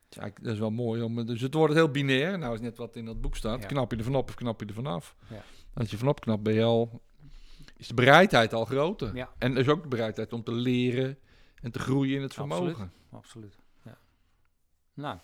Is 0.09 0.17
dat 0.41 0.53
is 0.53 0.59
wel 0.59 0.71
mooi. 0.71 1.01
Om, 1.01 1.25
dus 1.25 1.41
het 1.41 1.53
wordt 1.53 1.73
heel 1.73 1.89
binair. 1.89 2.37
Nou 2.37 2.53
is 2.53 2.59
net 2.61 2.77
wat 2.77 2.95
in 2.95 3.05
dat 3.05 3.21
boek 3.21 3.35
staat. 3.35 3.65
Knap 3.65 3.91
je 3.91 3.97
er 3.97 4.03
vanop 4.03 4.29
of 4.29 4.35
knap 4.35 4.59
je 4.59 4.65
er 4.65 4.73
vanaf. 4.73 5.15
Ja. 5.29 5.43
Als 5.73 5.91
je 5.91 5.97
vanop 5.97 6.19
knapt 6.19 6.43
ben 6.43 6.53
je 6.53 6.63
al... 6.63 7.01
Is 7.77 7.87
de 7.87 7.93
bereidheid 7.93 8.53
al 8.53 8.65
groter. 8.65 9.15
En 9.37 9.53
dus 9.53 9.67
ook 9.67 9.81
de 9.81 9.87
bereidheid 9.87 10.33
om 10.33 10.43
te 10.43 10.51
leren 10.51 11.17
en 11.61 11.71
te 11.71 11.79
groeien 11.79 12.15
in 12.15 12.21
het 12.21 12.33
vermogen. 12.33 12.65
Absoluut. 12.69 12.91
Absoluut. 13.09 13.55
Ja. 13.83 13.97
Nou. 14.93 15.17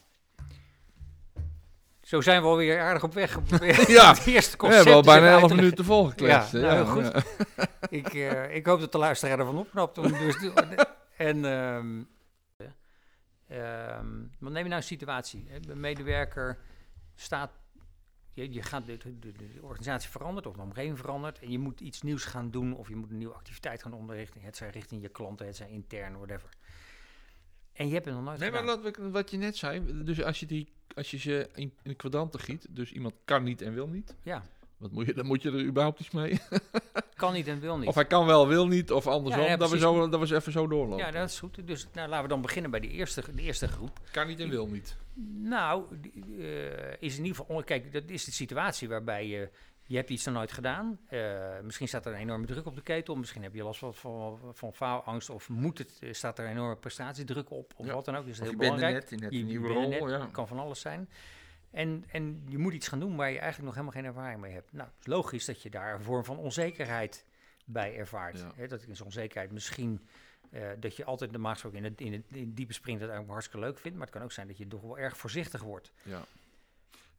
Zo 2.10 2.22
zijn 2.22 2.42
we 2.42 2.48
alweer 2.48 2.80
aardig 2.82 3.04
op 3.04 3.14
weg. 3.14 3.40
Ja. 3.88 4.10
het 4.14 4.26
eerste 4.26 4.52
We 4.52 4.58
concept 4.58 4.76
hebben 4.76 4.94
al 4.94 5.02
bijna 5.04 5.22
even 5.22 5.32
uit 5.34 5.42
11 5.42 5.50
te 5.52 5.56
minuten 5.56 5.86
volgekletst. 5.86 6.52
Ja, 6.52 6.60
nou, 6.60 7.04
Ja, 7.04 7.12
ja. 7.58 7.68
ik, 8.00 8.08
eh, 8.14 8.56
ik 8.56 8.66
hoop 8.66 8.80
dat 8.80 8.92
de 8.92 8.98
luisteraar 8.98 9.40
ervan 9.40 9.58
opknapt. 9.58 9.96
Dus 9.96 10.50
en 11.18 11.46
ehm 11.46 12.02
ehm, 13.48 14.08
wat 14.40 14.52
neem 14.52 14.64
je 14.64 14.70
nou 14.70 14.76
een 14.82 14.84
situatie? 14.84 15.48
Een 15.68 15.80
medewerker 15.80 16.58
staat, 17.16 17.52
je, 18.34 18.54
je 18.54 18.62
gaat 18.62 18.86
de, 18.86 18.98
de, 18.98 19.20
de- 19.20 19.32
de 19.32 19.60
organisatie 19.62 20.10
verandert 20.10 20.46
of 20.48 20.56
de 20.56 20.62
omgeving 20.62 20.98
verandert 20.98 21.40
en 21.40 21.52
je 21.52 21.60
moet 21.60 21.80
iets 21.80 22.02
nieuws 22.02 22.26
gaan 22.26 22.52
doen 22.52 22.76
of 22.76 22.88
je 22.90 22.96
moet 22.96 23.10
een 23.12 23.18
nieuwe 23.18 23.34
activiteit 23.34 23.82
gaan 23.82 23.94
onderrichten. 23.94 24.42
Het 24.42 24.58
zij 24.58 24.70
richting 24.70 25.02
je 25.02 25.10
klanten, 25.10 25.46
het 25.46 25.56
zij 25.56 25.70
intern, 25.70 26.14
whatever. 26.18 26.50
En 27.80 27.88
je 27.88 27.94
hebt 27.94 28.06
het 28.06 28.14
nog 28.16 28.24
nooit 28.24 28.40
Nee, 28.40 28.52
maar 28.52 28.60
gedaan. 28.60 28.82
wat, 28.82 28.96
we- 28.98 29.10
wat 29.10 29.32
je 29.32 29.38
net 29.38 29.58
zei, 29.58 30.04
dus 30.04 30.24
als 30.24 30.40
je, 30.40 30.46
die, 30.46 30.68
als 30.96 31.12
je 31.12 31.18
ze 31.18 31.50
in, 31.56 31.74
in 31.84 31.96
kwadranten 31.96 32.40
giet, 32.40 32.66
dus 32.70 32.92
iemand 32.92 33.14
kan 33.26 33.44
niet 33.44 33.62
en 33.62 33.74
wil 33.74 33.88
niet, 33.88 34.16
Ja, 34.24 34.44
wat 34.78 34.92
moet 34.92 35.06
je, 35.06 35.14
dan 35.14 35.26
moet 35.26 35.42
je 35.42 35.52
er 35.52 35.64
überhaupt 35.64 36.00
iets 36.00 36.12
mee. 36.12 36.40
kan 37.16 37.34
niet 37.34 37.48
en 37.48 37.60
wil 37.60 37.78
niet. 37.78 37.88
Of 37.88 37.96
hij 37.96 38.06
kan 38.06 38.26
wel, 38.26 38.48
wil 38.48 38.68
niet, 38.68 38.92
of 38.92 39.08
andersom, 39.08 39.42
Ja, 39.42 39.48
ja, 39.50 39.58
dat, 39.58 39.70
we 39.70 39.78
precies. 39.78 39.96
zo, 39.98 40.10
dat 40.10 40.20
we 40.20 40.28
ze 40.28 40.36
even 40.36 40.52
zo 40.52 40.68
doorlopen. 40.68 41.06
ja, 41.06 41.12
dat 41.12 41.30
is 41.30 41.40
goed. 41.40 41.68
Dus 41.68 41.88
nou, 41.94 42.08
laten 42.10 42.24
we 42.24 42.30
dan 42.30 42.42
beginnen 42.42 42.72
bij 42.72 42.80
de 42.80 42.88
eerste, 42.90 43.24
de 43.36 43.42
eerste 43.42 43.68
groep. 43.68 44.00
Kan 44.12 44.28
niet 44.28 44.40
en 44.40 44.50
wil 44.50 44.68
niet. 44.68 44.96
Nou, 45.38 45.84
die, 46.02 46.24
eh, 46.38 46.94
is 47.00 47.18
in 47.18 47.24
ieder 47.26 47.38
geval. 47.46 47.64
Kijk, 47.64 47.94
dat 47.94 48.04
is 48.08 48.24
de 48.26 48.32
situatie 48.32 48.88
waarbij 48.90 49.28
je. 49.28 49.50
Je 49.90 49.96
hebt 49.96 50.10
iets 50.10 50.26
nog 50.26 50.36
nooit 50.36 50.52
gedaan. 50.52 51.00
Eh, 51.08 51.60
misschien 51.64 51.88
staat 51.88 52.06
er 52.06 52.14
een 52.14 52.20
enorme 52.20 52.46
druk 52.46 52.66
op 52.66 52.76
de 52.76 52.82
ketel. 52.82 53.16
Misschien 53.16 53.44
heb 53.44 53.54
je 53.54 53.64
last 53.64 53.80
van, 53.80 53.94
van, 53.94 54.40
van 54.54 54.74
faalangst. 54.74 55.30
Of 55.30 55.50
moet 55.50 55.78
het, 55.78 55.98
eh, 56.00 56.14
staat 56.14 56.40
er 56.40 56.46
een 56.46 56.52
enorme 56.52 56.76
prestatiedruk 56.76 57.50
op. 57.52 57.74
Of 57.76 57.86
Ja. 57.86 57.94
wat 57.94 58.06
dan 58.06 58.16
ook. 58.16 58.26
Dus 58.26 58.38
dat 58.38 58.46
is 58.48 58.52
heel 58.54 58.62
je 58.64 58.70
bent 58.70 58.82
er 58.82 58.92
net, 58.92 59.12
in 59.12 59.18
Je- 59.18 59.38
je 59.38 59.44
nieuwe 59.44 59.68
rol. 59.68 59.90
net, 59.90 60.10
Ja. 60.10 60.28
kan 60.32 60.48
van 60.48 60.60
alles 60.60 60.80
zijn. 60.82 61.10
En, 61.72 62.04
en 62.12 62.44
je 62.48 62.58
moet 62.58 62.74
iets 62.74 62.88
gaan 62.88 63.00
doen 63.00 63.16
waar 63.16 63.32
je 63.32 63.40
eigenlijk 63.40 63.64
nog 63.66 63.74
helemaal 63.74 63.94
geen 64.02 64.06
ervaring 64.06 64.42
mee 64.42 64.54
hebt. 64.54 64.74
Nou, 64.74 64.88
het 64.90 65.00
is 65.00 65.06
logisch 65.08 65.46
dat 65.46 65.62
je 65.62 65.70
daar 65.70 65.94
een 65.94 66.04
vorm 66.04 66.24
van 66.26 66.38
onzekerheid 66.38 67.26
bij 67.66 67.96
ervaart. 67.98 68.40
Ja. 68.40 68.52
Hè, 68.56 68.68
dat 68.68 68.88
is 68.88 69.02
onzekerheid 69.02 69.52
misschien 69.52 70.08
eh, 70.50 70.62
dat 70.80 70.96
je 70.96 71.06
altijd 71.06 71.32
de 71.32 71.38
maatschappij 71.38 71.80
in 71.80 71.86
het, 71.86 72.02
in 72.02 72.14
het 72.14 72.24
in 72.28 72.46
het 72.46 72.56
diepe 72.56 72.74
springt 72.74 73.00
dat 73.02 73.10
eigenlijk 73.10 73.40
hartstikke 73.40 73.66
leuk 73.68 73.80
vindt. 73.80 73.98
Maar 73.98 74.06
het 74.08 74.16
kan 74.16 74.26
ook 74.26 74.32
zijn 74.32 74.48
dat 74.48 74.58
je 74.58 74.68
toch 74.68 74.82
wel 74.82 74.98
erg 75.00 75.18
voorzichtig 75.18 75.62
wordt. 75.62 75.92
Ja. 76.04 76.22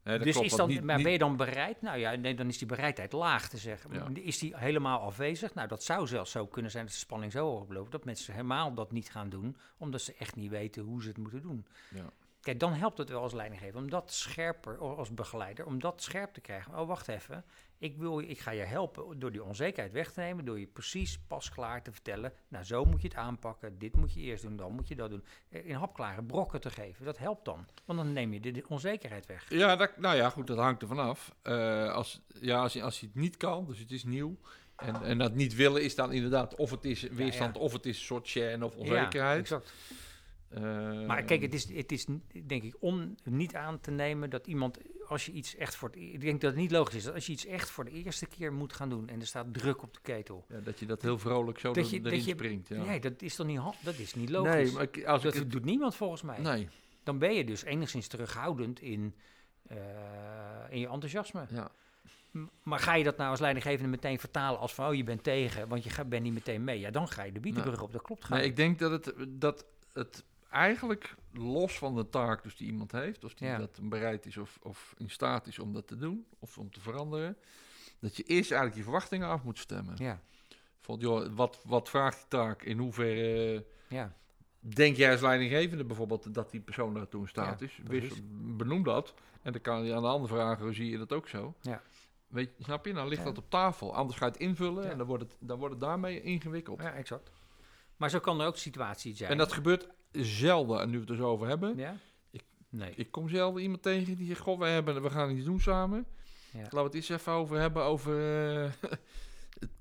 Nee, 0.03 0.19
dus 0.19 0.31
klopt, 0.33 0.47
is 0.51 0.55
dan, 0.55 0.69
niet- 0.69 0.83
maar 0.83 0.95
niet- 0.95 1.03
ben 1.03 1.11
je 1.13 1.19
dan 1.19 1.35
bereid? 1.37 1.81
Nou 1.81 1.97
ja, 1.97 2.15
nee, 2.15 2.35
dan 2.35 2.47
is 2.47 2.57
die 2.57 2.67
bereidheid 2.67 3.11
laag 3.11 3.49
te 3.49 3.57
zeggen. 3.57 3.93
Ja. 3.93 4.07
Is 4.13 4.39
die 4.39 4.57
helemaal 4.57 4.99
afwezig? 4.99 5.53
Nou, 5.53 5.67
dat 5.67 5.83
zou 5.83 6.07
zelfs 6.07 6.31
zo 6.31 6.45
kunnen 6.47 6.71
zijn 6.71 6.83
dat 6.85 6.93
de 6.93 6.99
spanning 6.99 7.31
zo 7.31 7.45
hoog 7.45 7.61
oploopt 7.61 7.91
dat 7.91 8.05
mensen 8.05 8.33
helemaal 8.33 8.73
dat 8.73 8.91
niet 8.91 9.09
gaan 9.11 9.29
doen, 9.29 9.57
omdat 9.77 10.01
ze 10.01 10.15
echt 10.19 10.35
niet 10.35 10.49
weten 10.49 10.83
hoe 10.83 11.01
ze 11.01 11.07
het 11.07 11.17
moeten 11.17 11.41
doen. 11.41 11.65
Ja. 11.95 12.09
Kijk, 12.41 12.59
dan 12.59 12.73
helpt 12.73 12.97
het 12.97 13.09
wel 13.09 13.21
als 13.21 13.33
leidinggever 13.33 13.79
om 13.79 13.89
dat 13.89 14.11
scherper, 14.11 14.77
als 14.77 15.13
begeleider, 15.13 15.65
om 15.65 15.79
dat 15.79 16.01
scherp 16.01 16.33
te 16.33 16.41
krijgen. 16.41 16.79
Oh, 16.79 16.87
wacht 16.87 17.07
even. 17.07 17.43
Ik, 17.77 17.97
wil, 17.97 18.19
ik 18.19 18.39
ga 18.39 18.51
je 18.51 18.61
helpen 18.63 19.19
door 19.19 19.31
die 19.31 19.43
onzekerheid 19.43 19.93
weg 19.93 20.11
te 20.11 20.19
nemen, 20.19 20.45
door 20.45 20.59
je 20.59 20.67
precies 20.67 21.19
pasklaar 21.27 21.83
te 21.83 21.91
vertellen. 21.91 22.33
Nou, 22.47 22.63
zo 22.65 22.85
moet 22.85 23.01
je 23.01 23.07
het 23.07 23.17
aanpakken. 23.17 23.77
Dit 23.79 23.95
moet 23.95 24.13
je 24.13 24.19
eerst 24.19 24.43
doen, 24.43 24.55
dan 24.55 24.71
moet 24.71 24.87
je 24.87 24.95
dat 24.95 25.09
doen. 25.09 25.23
Eh, 25.49 25.65
In 25.65 25.75
hapklare 25.75 26.23
brokken 26.23 26.61
te 26.61 26.69
geven, 26.69 27.05
dat 27.05 27.17
helpt 27.17 27.45
dan. 27.45 27.65
Want 27.85 27.99
dan 27.99 28.13
neem 28.13 28.33
je 28.33 28.39
de, 28.39 28.63
onzekerheid 28.67 29.25
weg. 29.25 29.45
Ja, 29.49 29.75
dat, 29.75 29.97
nou 29.97 30.15
ja, 30.15 30.29
goed, 30.29 30.47
dat 30.47 30.57
hangt 30.57 30.81
er 30.81 30.87
vanaf. 30.87 31.35
Eh 31.41 31.93
als, 31.93 32.21
ja, 32.39 32.61
als, 32.61 32.73
je, 32.73 32.83
als 32.83 32.99
je 32.99 33.05
het 33.05 33.15
niet 33.15 33.37
kan, 33.37 33.65
dus 33.65 33.79
het 33.79 33.91
is 33.91 34.03
nieuw. 34.03 34.37
En, 34.75 35.03
en 35.03 35.17
dat 35.17 35.33
niet 35.33 35.55
willen 35.55 35.83
is 35.83 35.95
dan 35.95 36.11
inderdaad 36.11 36.55
of 36.55 36.71
het 36.71 36.85
is 36.85 37.01
weerstand 37.01 37.57
of 37.57 37.73
het 37.73 37.85
is 37.85 37.97
een 37.97 38.03
soort 38.05 38.25
of 38.61 38.73
Ja, 38.73 38.79
onzekerheid. 38.79 39.39
exact. 39.39 39.73
Eh, 40.53 41.05
Maar 41.07 41.23
kijk, 41.23 41.41
het 41.41 41.53
is, 41.53 41.73
het 41.73 41.91
is 41.91 42.05
denk 42.45 42.63
ik 42.63 42.75
on, 42.79 43.17
niet 43.23 43.55
aan 43.55 43.79
te 43.79 43.91
nemen 43.91 44.29
dat 44.29 44.47
iemand, 44.47 44.77
als 45.07 45.25
je 45.25 45.31
iets 45.31 45.55
echt 45.55 45.75
voor 45.75 45.87
het, 45.89 45.97
e- 45.97 46.11
ik 46.11 46.21
denk 46.21 46.41
dat 46.41 46.51
het 46.51 46.59
niet 46.59 46.71
logisch 46.71 46.95
is, 46.95 47.03
dat 47.03 47.13
als 47.13 47.25
je 47.25 47.31
iets 47.31 47.45
echt 47.45 47.69
voor 47.69 47.85
de 47.85 47.91
eerste 47.91 48.25
keer 48.25 48.53
moet 48.53 48.73
gaan 48.73 48.89
doen 48.89 49.09
en 49.09 49.19
er 49.19 49.25
staat 49.27 49.53
druk 49.53 49.81
op 49.83 49.93
de 49.93 49.99
ketel. 50.01 50.45
ja, 50.49 50.59
dat 50.59 50.79
je 50.79 50.85
dat 50.85 51.01
heel 51.01 51.19
vrolijk 51.19 51.59
zo 51.59 51.73
Dat 51.73 51.85
er- 51.85 51.89
je- 51.91 51.99
erin 51.99 52.03
dat 52.03 52.25
je- 52.25 52.31
springt. 52.31 52.67
Ja. 52.67 52.83
Nee, 52.83 52.99
dat 52.99 53.21
is 53.21 53.35
toch 53.35 53.47
niet, 53.47 53.59
dat 53.83 53.97
is 53.97 54.13
niet 54.15 54.29
logisch. 54.29 54.53
nee, 54.53 54.71
maar 54.71 54.83
ik- 54.83 55.05
als 55.05 55.21
dat 55.21 55.33
ik 55.33 55.39
het, 55.39 55.51
doet 55.51 55.65
niemand 55.65 55.95
volgens 55.95 56.21
mij. 56.21 56.39
Nee, 56.39 56.67
Dan 57.03 57.17
ben 57.17 57.33
je 57.33 57.43
dus 57.45 57.63
enigszins 57.63 58.07
terughoudend 58.07 58.81
in, 58.81 59.15
eh, 59.67 59.77
in 60.69 60.79
je 60.79 60.87
enthousiasme. 60.87 61.45
ja. 61.49 61.71
Maar 62.63 62.79
ga 62.79 62.95
je 62.95 63.03
dat 63.03 63.17
nou 63.17 63.29
als 63.29 63.39
leidinggevende 63.39 63.89
meteen 63.89 64.19
vertalen 64.19 64.59
als 64.59 64.73
van, 64.73 64.87
oh 64.87 64.93
je 64.95 65.03
bent 65.03 65.23
tegen, 65.23 65.67
want 65.67 65.83
je 65.83 66.05
bent 66.05 66.23
niet 66.23 66.33
meteen 66.33 66.63
mee. 66.63 66.79
Ja, 66.79 66.91
dan 66.91 67.07
ga 67.07 67.23
je 67.23 67.31
de 67.31 67.39
bietenbrug 67.39 67.81
op, 67.81 67.91
dat 67.91 68.01
klopt. 68.01 68.29
Nee, 68.29 68.43
ik 68.43 68.55
denk 68.55 68.79
dat 68.79 68.91
het, 68.91 69.13
dat 69.29 69.65
het 69.93 70.23
eigenlijk 70.51 71.15
los 71.33 71.77
van 71.77 71.95
de 71.95 72.09
taak 72.09 72.43
dus 72.43 72.55
die 72.55 72.67
iemand 72.67 72.91
heeft, 72.91 73.23
of 73.23 73.33
die 73.33 73.47
Ja. 73.47 73.57
dat 73.57 73.79
bereid 73.81 74.25
is 74.25 74.37
of, 74.37 74.59
of 74.61 74.93
in 74.97 75.09
staat 75.09 75.47
is 75.47 75.59
om 75.59 75.73
dat 75.73 75.87
te 75.87 75.95
doen, 75.95 76.25
of 76.39 76.57
om 76.57 76.71
te 76.71 76.79
veranderen, 76.79 77.37
dat 77.99 78.17
je 78.17 78.23
eerst 78.23 78.49
eigenlijk 78.51 78.75
je 78.75 78.83
verwachtingen 78.83 79.27
af 79.27 79.43
moet 79.43 79.59
stemmen. 79.59 79.93
Ja, 79.97 80.21
Van, 80.79 80.99
joh, 80.99 81.27
wat, 81.35 81.59
wat 81.65 81.89
vraagt 81.89 82.17
die 82.17 82.27
taak? 82.27 82.63
In 82.63 82.77
hoeverre 82.77 83.65
ja, 83.87 84.13
denk 84.59 84.95
jij 84.95 85.11
als 85.11 85.21
leidinggevende 85.21 85.83
bijvoorbeeld 85.83 86.33
dat 86.33 86.51
die 86.51 86.59
persoon 86.61 86.93
daartoe 86.93 87.21
in 87.21 87.27
staat 87.27 87.59
Ja, 87.59 87.65
is? 87.65 87.79
Wist, 87.83 88.21
benoem 88.57 88.83
dat. 88.83 89.13
En 89.41 89.51
dan 89.51 89.61
kan 89.61 89.83
je 89.85 89.93
aan 89.95 90.01
de 90.01 90.07
ander 90.07 90.29
vragen, 90.29 90.73
zie 90.75 90.89
je 90.89 90.97
dat 90.97 91.13
ook 91.13 91.27
zo? 91.27 91.53
Ja. 91.61 91.81
Weet, 92.27 92.49
je- 92.57 92.63
snap 92.63 92.85
je? 92.85 92.93
Dan 92.93 93.07
ligt 93.07 93.21
Ja. 93.21 93.27
dat 93.27 93.37
op 93.37 93.49
tafel. 93.49 93.95
Anders 93.95 94.17
ga 94.17 94.25
je 94.25 94.31
het 94.31 94.39
invullen 94.41 94.89
en 94.91 94.97
dan 94.97 95.07
wordt 95.07 95.23
het, 95.23 95.35
dan 95.39 95.57
wordt 95.57 95.73
het 95.73 95.83
daarmee 95.83 96.21
ingewikkeld. 96.21 96.81
ja, 96.81 96.93
exact. 96.93 97.31
Maar 97.97 98.09
zo 98.09 98.19
kan 98.19 98.41
er 98.41 98.47
ook 98.47 98.57
situaties 98.57 99.17
zijn. 99.17 99.31
En 99.31 99.37
dat 99.37 99.53
gebeurt 99.53 99.87
zelden, 100.11 100.81
en 100.81 100.89
nu 100.89 100.99
we 100.99 101.05
het 101.07 101.17
zo 101.17 101.27
over 101.29 101.47
hebben. 101.47 101.77
Ja? 101.77 101.95
Ik- 102.31 102.43
nee. 102.69 102.93
Ik 102.95 103.11
kom 103.11 103.29
zelden 103.29 103.61
iemand 103.61 103.81
tegen 103.81 104.15
die 104.15 104.27
zegt, 104.27 104.39
goh, 104.39 104.59
we, 104.59 104.65
hebben, 104.65 105.01
we 105.01 105.09
gaan 105.09 105.31
iets 105.31 105.45
doen 105.45 105.59
samen. 105.59 106.05
Ja. 106.51 106.59
Laten 106.59 106.77
we 106.77 106.83
het 106.83 106.93
eens 106.93 107.09
even 107.09 107.31
over 107.33 107.59
hebben, 107.59 107.83
over... 107.83 108.13
eh, 108.63 108.71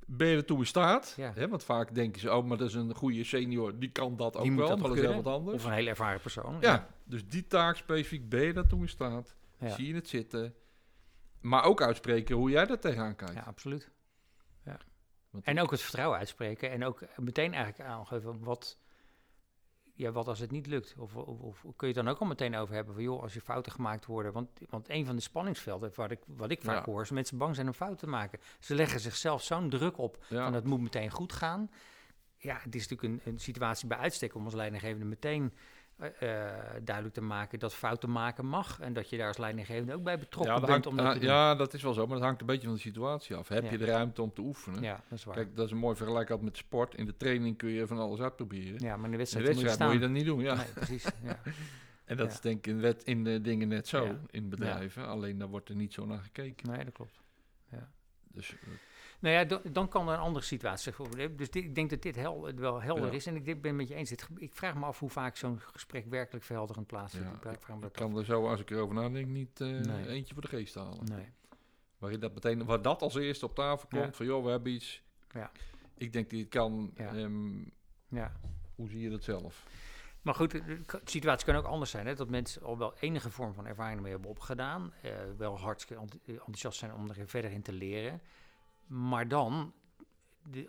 ben 0.07 0.27
je 0.29 0.37
ertoe 0.37 0.59
in 0.59 0.67
staat? 0.67 1.15
Ja. 1.17 1.33
Hè, 1.35 1.49
want 1.49 1.65
vaak 1.65 1.95
denken 1.95 2.21
ze, 2.21 2.35
oh, 2.35 2.45
maar 2.45 2.57
dat 2.57 2.69
is 2.69 2.75
een 2.75 2.95
goede 2.95 3.25
senior, 3.25 3.79
die 3.79 3.91
kan 3.91 4.17
dat 4.17 4.37
ook 4.37 4.47
wel, 4.47 4.57
dat 4.57 4.69
maar 4.69 4.77
dat 4.79 4.87
is 4.87 4.93
kunnen. 4.93 5.13
heel 5.13 5.23
wat 5.23 5.35
anders. 5.35 5.57
Of 5.57 5.65
een 5.65 5.73
heel 5.73 5.87
ervaren 5.87 6.21
persoon. 6.21 6.57
Ja, 6.61 6.89
dus 7.05 7.29
die 7.29 7.47
taak 7.47 7.77
specifiek, 7.77 8.29
ben 8.29 8.43
je 8.43 8.53
daartoe 8.53 8.81
in 8.81 8.89
staat? 8.89 9.35
Ja. 9.59 9.69
Zie 9.69 9.87
je 9.87 9.95
het 9.95 10.09
zitten? 10.09 10.55
Maar 11.41 11.65
ook 11.65 11.83
uitspreken 11.83 12.37
hoe 12.37 12.51
jij 12.51 12.67
daar 12.67 12.79
tegenaan 12.79 13.17
kijkt. 13.17 13.35
Ja, 13.35 13.41
absoluut. 13.41 13.91
Ja. 14.65 14.79
Want- 15.31 15.45
En 15.45 15.61
ook 15.61 15.71
het 15.71 15.81
vertrouwen 15.81 16.19
uitspreken 16.19 16.71
en 16.71 16.85
ook 16.85 17.03
meteen 17.17 17.55
eigenlijk 17.55 17.91
aangeven 17.91 18.39
wat, 18.45 18.79
ja, 20.01 20.11
wat 20.13 20.29
als 20.29 20.39
het 20.39 20.51
niet 20.51 20.67
lukt. 20.67 20.95
Of, 20.99 21.17
of, 21.17 21.41
of 21.41 21.61
kun 21.77 21.89
je 21.89 21.95
het 21.95 22.05
dan 22.05 22.09
ook 22.09 22.21
al 22.21 22.27
meteen 22.27 22.57
over 22.57 22.75
hebben 22.75 22.95
van 22.95 23.03
joh, 23.03 23.23
als 23.23 23.35
je 23.35 23.41
fouten 23.41 23.73
gemaakt 23.73 24.07
worden. 24.07 24.33
Want, 24.33 24.49
want 24.69 24.89
een 24.91 25.07
van 25.07 25.17
de 25.17 25.23
spanningsvelden 25.23 25.93
waar 25.95 26.11
ik, 26.11 26.19
wat 26.27 26.51
ik 26.51 26.63
vaak 26.63 26.87
Ja. 26.87 26.93
hoor, 26.93 27.03
is 27.03 27.11
mensen 27.11 27.39
bang 27.39 27.55
zijn 27.55 27.67
om 27.67 27.73
fouten 27.73 27.99
te 27.99 28.07
maken. 28.07 28.39
Ze 28.61 28.75
leggen 28.75 29.01
zichzelf 29.01 29.43
zo'n 29.43 29.69
druk 29.71 29.99
op 29.99 30.25
Ja. 30.29 30.43
van 30.43 30.53
dat 30.53 30.65
moet 30.65 30.81
meteen 30.81 31.11
goed 31.11 31.33
gaan. 31.33 31.71
Ja, 32.37 32.59
het 32.63 32.75
is 32.75 32.89
natuurlijk 32.89 33.25
een, 33.27 33.33
een 33.33 33.39
situatie 33.41 33.87
bij 33.89 33.99
uitstek 33.99 34.35
om 34.35 34.45
als 34.45 34.55
leidinggevende 34.55 35.05
meteen 35.05 35.53
duidelijk 36.83 37.15
te 37.15 37.21
maken 37.21 37.59
dat 37.59 37.75
fouten 37.75 38.11
maken 38.11 38.47
mag. 38.47 38.81
En 38.81 38.93
dat 38.93 39.11
je 39.11 39.17
daar 39.17 39.27
als 39.29 39.37
leidinggevende 39.39 39.95
ook 39.95 40.03
bij 40.03 40.19
betrokken 40.19 40.53
Ja, 40.55 40.59
bent 40.61 40.71
hangt- 40.73 40.87
om 40.87 40.97
dat 40.97 41.13
te 41.13 41.19
doen. 41.19 41.29
ja, 41.29 41.55
dat 41.55 41.75
is 41.75 41.83
wel 41.83 41.93
zo, 41.93 42.07
maar 42.07 42.17
dat 42.17 42.25
hangt 42.25 42.41
een 42.41 42.47
beetje 42.47 42.67
van 42.67 42.75
de 42.75 42.81
situatie 42.81 43.37
af. 43.37 43.49
Heb 43.49 43.63
Ja. 43.65 43.71
je 43.71 43.79
de 43.79 43.85
ruimte 43.85 44.23
om 44.23 44.33
te 44.33 44.41
oefenen? 44.41 44.83
Ja, 44.83 45.01
dat 45.09 45.19
is 45.19 45.25
waar. 45.25 45.35
Kijk, 45.35 45.57
dat 45.57 45.65
is 45.67 45.71
een 45.73 45.79
mooi 45.79 45.97
vergelijk 45.97 46.31
altijd 46.31 46.49
met 46.49 46.57
sport. 46.59 46.95
In 46.95 47.05
de 47.07 47.17
training 47.17 47.57
kun 47.57 47.69
je 47.71 47.87
van 47.87 47.99
alles 47.99 48.21
uitproberen. 48.21 48.79
ja, 48.79 48.79
maar 48.79 48.89
in 48.97 48.97
de 48.99 49.05
In 49.05 49.11
de 49.11 49.17
wedstrijd, 49.17 49.47
wedstrijd 49.47 49.79
moet 49.79 49.91
je 49.93 49.99
staan. 49.99 50.01
dat 50.01 50.11
niet 50.11 50.25
doen, 50.27 50.41
ja. 50.41 50.55
Nee, 50.55 50.73
precies. 50.75 51.05
Ja. 51.23 51.39
En 52.05 52.17
dat 52.17 52.27
Ja. 52.27 52.33
is 52.33 52.41
denk 52.41 52.59
ik 52.59 52.67
in, 52.67 52.81
wet, 52.81 53.03
in 53.05 53.25
de 53.25 53.41
dingen 53.41 53.69
net 53.69 53.89
zo, 53.89 54.05
Ja. 54.05 54.17
in 54.31 54.49
bedrijven. 54.49 55.07
Alleen 55.07 55.39
daar 55.39 55.49
wordt 55.49 55.69
er 55.69 55.75
niet 55.75 55.93
zo 55.93 56.07
naar 56.07 56.19
gekeken. 56.19 56.71
Nee, 56.71 56.85
dat 56.85 56.93
klopt. 56.95 57.21
Dus, 58.33 58.51
eh, 58.53 58.59
Nou 59.21 59.35
ja, 59.35 59.45
do- 59.45 59.63
dan 59.73 59.89
kan 59.89 60.09
er 60.09 60.15
een 60.15 60.21
andere 60.21 60.45
situatie. 60.45 60.93
Dus 61.37 61.51
dit- 61.51 61.65
ik 61.65 61.75
denk 61.75 61.91
dat 61.91 62.03
dit 62.03 62.17
hel, 62.17 62.55
wel 62.55 62.83
helder 62.83 63.07
Ja. 63.07 63.13
is. 63.13 63.27
En 63.27 63.37
ik 63.37 63.45
denk- 63.45 63.61
ben 63.63 63.71
het 63.71 63.81
met 63.81 63.89
je 63.89 63.95
eens. 63.95 64.09
Dit 64.09 64.29
ik 64.37 64.53
vraag 64.55 64.75
me 64.75 64.85
af 64.85 64.99
hoe 64.99 65.11
vaak 65.11 65.37
zo'n 65.37 65.59
gesprek 65.61 66.07
werkelijk 66.07 66.45
verhelderend 66.45 66.87
plaatsvindt. 66.87 67.29
Ja, 67.45 67.51
Ik 67.51 67.69
af. 67.69 67.91
kan 67.91 68.17
er 68.19 68.25
zo, 68.25 68.49
als 68.49 68.61
ik 68.61 68.71
erover 68.71 68.95
nadenk, 68.95 69.27
niet 69.27 69.61
eh, 69.61 69.69
Nee. 69.69 70.07
eentje 70.09 70.33
voor 70.35 70.43
de 70.43 70.49
geest 70.49 70.75
halen. 70.75 71.05
Nee. 71.05 71.29
Waarin 71.99 72.21
dat 72.21 72.35
meteen, 72.35 72.65
waar 72.65 72.83
dat 72.83 73.03
als 73.03 73.15
eerste 73.15 73.45
op 73.47 73.55
tafel 73.55 73.89
komt, 73.89 74.05
Ja. 74.05 74.13
van 74.13 74.27
joh, 74.27 74.45
we 74.45 74.51
hebben 74.51 74.73
iets. 74.73 75.03
Ja. 75.35 75.51
Ik 75.97 76.13
denk 76.13 76.31
dat 76.31 76.39
het 76.41 76.49
kan. 76.49 76.91
Ehm, 76.97 77.59
Ja. 78.09 78.33
hoe 78.75 78.89
zie 78.89 79.01
je 79.01 79.11
dat 79.11 79.25
zelf? 79.25 79.67
Maar 80.23 80.35
goed, 80.35 80.51
de 80.51 80.81
situatie 81.05 81.47
kan 81.47 81.55
ook 81.57 81.65
anders 81.65 81.91
zijn. 81.91 82.07
Hè? 82.07 82.15
Dat 82.15 82.29
mensen 82.31 82.63
al 82.63 82.79
wel 82.79 82.95
enige 83.01 83.31
vorm 83.31 83.55
van 83.55 83.67
ervaring 83.67 84.01
mee 84.01 84.13
hebben 84.13 84.31
opgedaan. 84.31 84.93
eh, 85.03 85.13
wel 85.37 85.59
hartstikke 85.59 86.03
enth- 86.03 86.19
enthousiast 86.27 86.79
zijn 86.79 86.95
om 86.95 87.11
er 87.11 87.29
verder 87.29 87.51
in 87.51 87.63
te 87.63 87.73
leren. 87.73 88.21
Maar 88.91 89.29
dan 89.29 89.73
eh, 90.53 90.63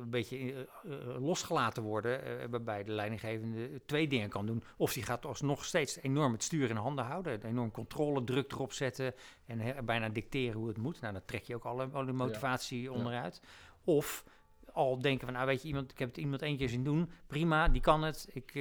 een 0.00 0.10
beetje 0.10 0.36
eh, 0.38 0.60
eh, 0.92 1.22
losgelaten 1.22 1.82
worden. 1.82 2.50
waarbij 2.50 2.84
de 2.84 2.92
leidinggevende 2.92 3.80
twee 3.86 4.08
dingen 4.08 4.28
kan 4.28 4.46
doen. 4.46 4.62
Of 4.76 4.92
die 4.92 5.02
gaat 5.02 5.26
alsnog 5.26 5.64
steeds 5.64 5.96
enorm 5.96 6.32
het 6.32 6.42
stuur 6.42 6.70
in 6.70 6.76
handen 6.76 7.04
houden. 7.04 7.42
Enorm 7.44 7.70
controle, 7.70 8.24
druk 8.24 8.52
erop 8.52 8.72
zetten. 8.72 9.14
En 9.46 9.60
he- 9.60 9.82
bijna 9.82 10.08
dicteren 10.08 10.58
hoe 10.58 10.68
het 10.68 10.76
moet. 10.76 11.00
Nou, 11.00 11.12
dan 11.12 11.22
trek 11.24 11.42
je 11.42 11.54
ook 11.54 11.64
alle, 11.64 11.88
alle 11.92 12.12
motivatie 12.12 12.92
onderuit. 12.92 13.42
Of 13.84 14.24
al 14.72 14.98
denken 14.98 15.24
van, 15.26 15.34
nou 15.34 15.46
weet 15.46 15.62
je, 15.62 15.68
iemand, 15.68 15.90
ik 15.90 15.98
heb 15.98 16.08
het 16.08 16.18
iemand 16.18 16.40
keer 16.40 16.68
zien 16.68 16.84
doen, 16.84 17.10
prima, 17.26 17.68
die 17.68 17.80
kan 17.80 18.02
het. 18.02 18.28
Ik, 18.32 18.54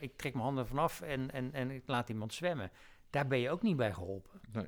ik 0.00 0.16
trek 0.16 0.32
mijn 0.32 0.44
handen 0.44 0.66
vanaf 0.66 1.00
en, 1.00 1.30
en, 1.30 1.52
en 1.52 1.70
ik 1.70 1.82
laat 1.86 2.08
iemand 2.08 2.34
zwemmen. 2.34 2.70
Daar 3.10 3.26
ben 3.26 3.38
je 3.38 3.50
ook 3.50 3.62
niet 3.62 3.76
bij 3.76 3.92
geholpen. 3.92 4.40
Nee. 4.52 4.66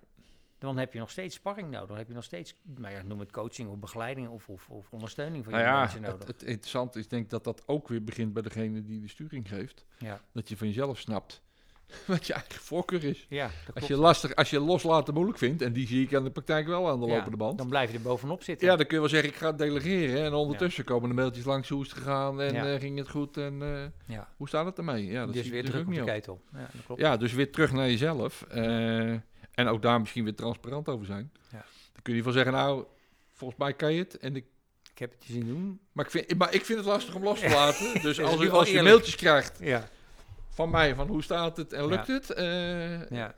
Dan 0.62 0.78
heb 0.78 0.92
je 0.92 0.98
nog 0.98 1.10
steeds 1.10 1.34
sparring 1.34 1.70
nodig. 1.70 1.88
Dan 1.88 1.96
heb 1.96 2.08
je 2.08 2.14
nog 2.14 2.24
steeds, 2.24 2.54
nou 2.76 2.94
ja, 2.94 3.02
noem 3.02 3.20
het 3.20 3.30
coaching 3.32 3.68
of 3.70 3.78
begeleiding 3.78 4.28
of, 4.28 4.48
of, 4.48 4.68
of 4.68 4.92
ondersteuning 4.92 5.44
van 5.44 5.52
Nou 5.52 5.64
je 5.64 5.70
ja, 5.70 5.78
mensen 5.80 6.02
het, 6.02 6.12
nodig. 6.12 6.26
het 6.26 6.42
interessante 6.42 6.98
is 6.98 7.08
denk 7.08 7.24
ik 7.24 7.30
dat 7.30 7.44
dat 7.44 7.62
ook 7.66 7.88
weer 7.88 8.04
begint 8.04 8.32
bij 8.32 8.42
degene 8.42 8.84
die 8.84 9.00
de 9.00 9.08
sturing 9.08 9.48
geeft. 9.48 9.84
ja. 9.98 10.20
Dat 10.32 10.48
je 10.48 10.56
van 10.56 10.66
jezelf 10.66 10.98
snapt 10.98 11.42
wat 12.06 12.26
je 12.26 12.32
eigen 12.32 12.60
voorkeur 12.60 13.04
is. 13.04 13.26
ja, 13.28 13.50
dat 13.66 13.74
Als 13.74 13.86
je, 13.86 13.96
lastig, 13.96 14.34
als 14.34 14.50
je 14.50 14.60
loslaten 14.60 15.14
moeilijk 15.14 15.38
vindt, 15.38 15.62
en 15.62 15.72
die 15.72 15.86
zie 15.86 16.02
ik 16.04 16.14
aan 16.14 16.24
de 16.24 16.30
praktijk 16.30 16.66
wel 16.66 16.88
aan 16.90 17.00
de 17.00 17.06
Ja, 17.06 17.14
lopende 17.16 17.36
band. 17.36 17.58
Dan 17.58 17.68
blijf 17.68 17.90
je 17.90 17.96
er 17.96 18.02
bovenop 18.02 18.42
zitten. 18.42 18.66
Ja, 18.68 18.76
dan 18.76 18.86
kun 18.86 18.94
je 18.94 19.00
wel 19.00 19.10
zeggen, 19.10 19.28
ik 19.28 19.36
ga 19.36 19.46
het 19.46 19.58
delegeren. 19.58 20.24
En 20.24 20.32
ondertussen 20.34 20.84
komen 20.84 21.08
de 21.08 21.14
mailtjes 21.14 21.44
langs, 21.44 21.68
hoe 21.68 21.82
is 21.82 21.88
het 21.88 21.98
gegaan 21.98 22.40
en 22.40 22.72
eh, 22.72 22.80
ging 22.80 22.98
het 22.98 23.08
goed 23.08 23.36
en 23.36 23.58
ja. 24.06 24.28
hoe 24.36 24.48
staat 24.48 24.66
het 24.66 24.78
ermee? 24.78 25.06
Ja, 25.06 25.24
dat 25.24 25.34
dus 25.34 25.48
weer 25.48 25.64
druk 25.64 25.80
op 25.80 25.86
natuurlijk 25.88 26.24
de 26.24 26.32
ketel. 26.34 26.96
Ja, 26.96 27.16
dus 27.16 27.32
weer 27.32 27.52
terug 27.52 27.72
naar 27.72 27.86
jezelf. 27.86 28.42
eh, 28.42 29.14
en 29.54 29.66
ook 29.68 29.82
daar 29.82 30.00
misschien 30.00 30.24
weer 30.24 30.34
transparant 30.34 30.88
over 30.88 31.06
zijn. 31.06 31.32
Ja. 31.50 31.64
Dan 31.92 32.02
kun 32.02 32.14
je 32.14 32.22
van 32.22 32.32
zeggen, 32.32 32.52
nou, 32.52 32.84
volgens 33.32 33.58
mij 33.60 33.72
kan 33.74 33.92
je 33.92 33.98
het. 34.02 34.18
En 34.18 34.36
ik, 34.36 34.44
Ik 34.92 34.98
heb 34.98 35.10
het 35.12 35.24
je 35.24 35.32
zien 35.32 35.46
doen. 35.46 35.80
maar, 35.92 36.04
ik 36.04 36.10
vind, 36.10 36.38
maar 36.38 36.54
ik 36.54 36.64
vind 36.64 36.78
het 36.78 36.86
lastig 36.88 37.14
om 37.14 37.22
los 37.22 37.40
te 37.40 37.48
laten. 37.48 38.00
Dus 38.02 38.20
als, 38.20 38.36
wel 38.36 38.58
als 38.58 38.70
je 38.70 38.82
mailtjes 38.82 39.16
krijgt 39.16 39.58
Ja. 39.60 39.88
van 40.48 40.70
mij, 40.70 40.94
van 40.94 41.08
hoe 41.08 41.22
staat 41.22 41.56
het 41.56 41.72
en 41.72 41.86
lukt 41.86 42.06
het, 42.06 42.30
eh, 42.30 43.08
Ja. 43.08 43.34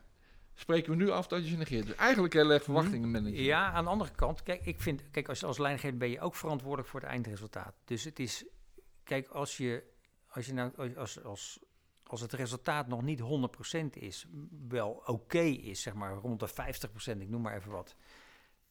spreken 0.55 0.91
we 0.91 0.97
nu 0.97 1.11
af 1.11 1.27
dat 1.27 1.43
je 1.45 1.51
ze 1.51 1.57
negeert. 1.57 1.87
Dus 1.87 1.95
eigenlijk 1.97 2.33
heel 2.35 2.51
erg 2.51 2.63
verwachtingen 2.63 3.11
managen. 3.11 3.43
Ja, 3.43 3.73
aan 3.73 3.85
de 3.85 3.91
andere 3.91 4.11
kant, 4.11 4.43
kijk, 4.43 4.67
ik 4.67 4.81
vind, 4.81 5.03
kijk, 5.11 5.29
als, 5.29 5.45
als 5.45 5.59
leidinggever 5.59 5.99
ben 5.99 6.11
je 6.11 6.21
ook 6.21 6.35
verantwoordelijk 6.35 6.89
voor 6.89 7.01
het 7.01 7.09
eindresultaat. 7.09 7.75
Dus 7.85 8.05
het 8.05 8.19
is, 8.19 8.45
kijk, 9.05 9.29
als 9.29 9.57
je, 9.57 9.83
als 10.29 10.47
je 10.47 10.53
nou, 10.53 10.97
als, 10.97 11.23
als, 11.25 11.59
als 12.15 12.23
het 12.23 12.33
resultaat 12.33 12.87
nog 12.89 13.03
niet 13.03 13.21
100% 13.21 13.85
is, 13.91 14.27
wel 14.69 15.03
oké 15.07 15.39
is, 15.41 15.83
zeg 15.83 15.95
maar 15.95 16.15
rond 16.15 16.41
de 16.41 16.49
50%, 16.49 17.19
ik 17.19 17.29
noem 17.29 17.41
maar 17.43 17.57
even 17.57 17.71
wat, 17.71 17.95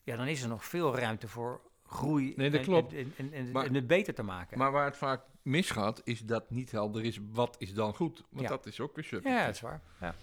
ja, 0.04 0.16
dan 0.16 0.28
is 0.28 0.42
er 0.42 0.48
nog 0.50 0.66
veel 0.66 0.96
ruimte 0.98 1.28
voor 1.28 1.62
groei 1.86 2.34
Nee, 2.36 2.50
dat 2.50 2.60
en, 2.60 2.66
klopt. 2.66 2.94
En, 2.94 3.14
en, 3.18 3.34
en, 3.34 3.52
Maar- 3.52 3.66
en 3.66 3.74
het 3.74 3.88
beter 3.88 4.14
te 4.14 4.24
maken. 4.24 4.58
Maar 4.58 4.72
waar 4.72 4.86
het 4.86 4.98
vaak 4.98 5.22
misgaat, 5.42 6.02
is 6.04 6.20
dat 6.20 6.50
niet 6.50 6.72
helder 6.72 7.04
is 7.04 7.20
wat 7.32 7.56
is 7.60 7.74
dan 7.74 7.96
goed. 7.96 8.24
Want 8.30 8.42
Ja. 8.42 8.48
dat 8.50 8.66
is 8.66 8.80
ook 8.80 8.96
weer 8.96 9.04
subjectief. 9.04 9.34
ja, 9.40 9.46
dat 9.46 9.56
is 9.56 9.62
waar. 9.62 9.82
Ja, 10.00 10.16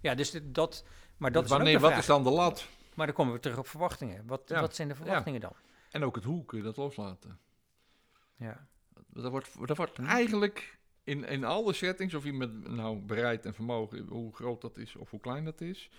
ja 0.00 0.14
dus 0.14 0.40
dat, 0.42 0.84
maar 1.16 1.32
dat 1.32 1.42
Dus 1.42 1.50
wanneer, 1.52 1.78
wat 1.80 1.88
vraag. 1.90 2.00
is 2.00 2.06
dan 2.06 2.22
de 2.24 2.30
lat? 2.30 2.68
Maar 2.94 3.06
dan 3.06 3.14
komen 3.14 3.32
we 3.34 3.40
terug 3.40 3.58
op 3.58 3.66
verwachtingen. 3.68 4.26
Wat, 4.26 4.42
Ja. 4.46 4.60
wat 4.60 4.74
zijn 4.74 4.88
de 4.88 4.94
verwachtingen 4.94 5.40
dan? 5.40 5.52
En 5.90 6.04
ook 6.04 6.14
het 6.14 6.24
hoe 6.24 6.44
kun 6.44 6.58
je 6.58 6.64
dat 6.64 6.76
loslaten. 6.76 7.38
Ja. 8.36 8.66
Dat 9.06 9.30
wordt, 9.30 9.66
dat 9.66 9.76
wordt 9.76 9.96
Hm. 9.96 10.04
eigenlijk 10.04 10.78
in, 11.04 11.24
in 11.28 11.44
alle 11.44 11.72
settings, 11.72 12.14
of 12.14 12.24
iemand 12.24 12.68
nou 12.68 12.96
bereid 12.98 13.46
en 13.46 13.54
vermogen, 13.54 14.06
hoe 14.08 14.34
groot 14.34 14.60
dat 14.60 14.76
is 14.78 14.96
of 14.96 15.10
hoe 15.10 15.20
klein 15.20 15.44
dat 15.44 15.60
is. 15.60 15.90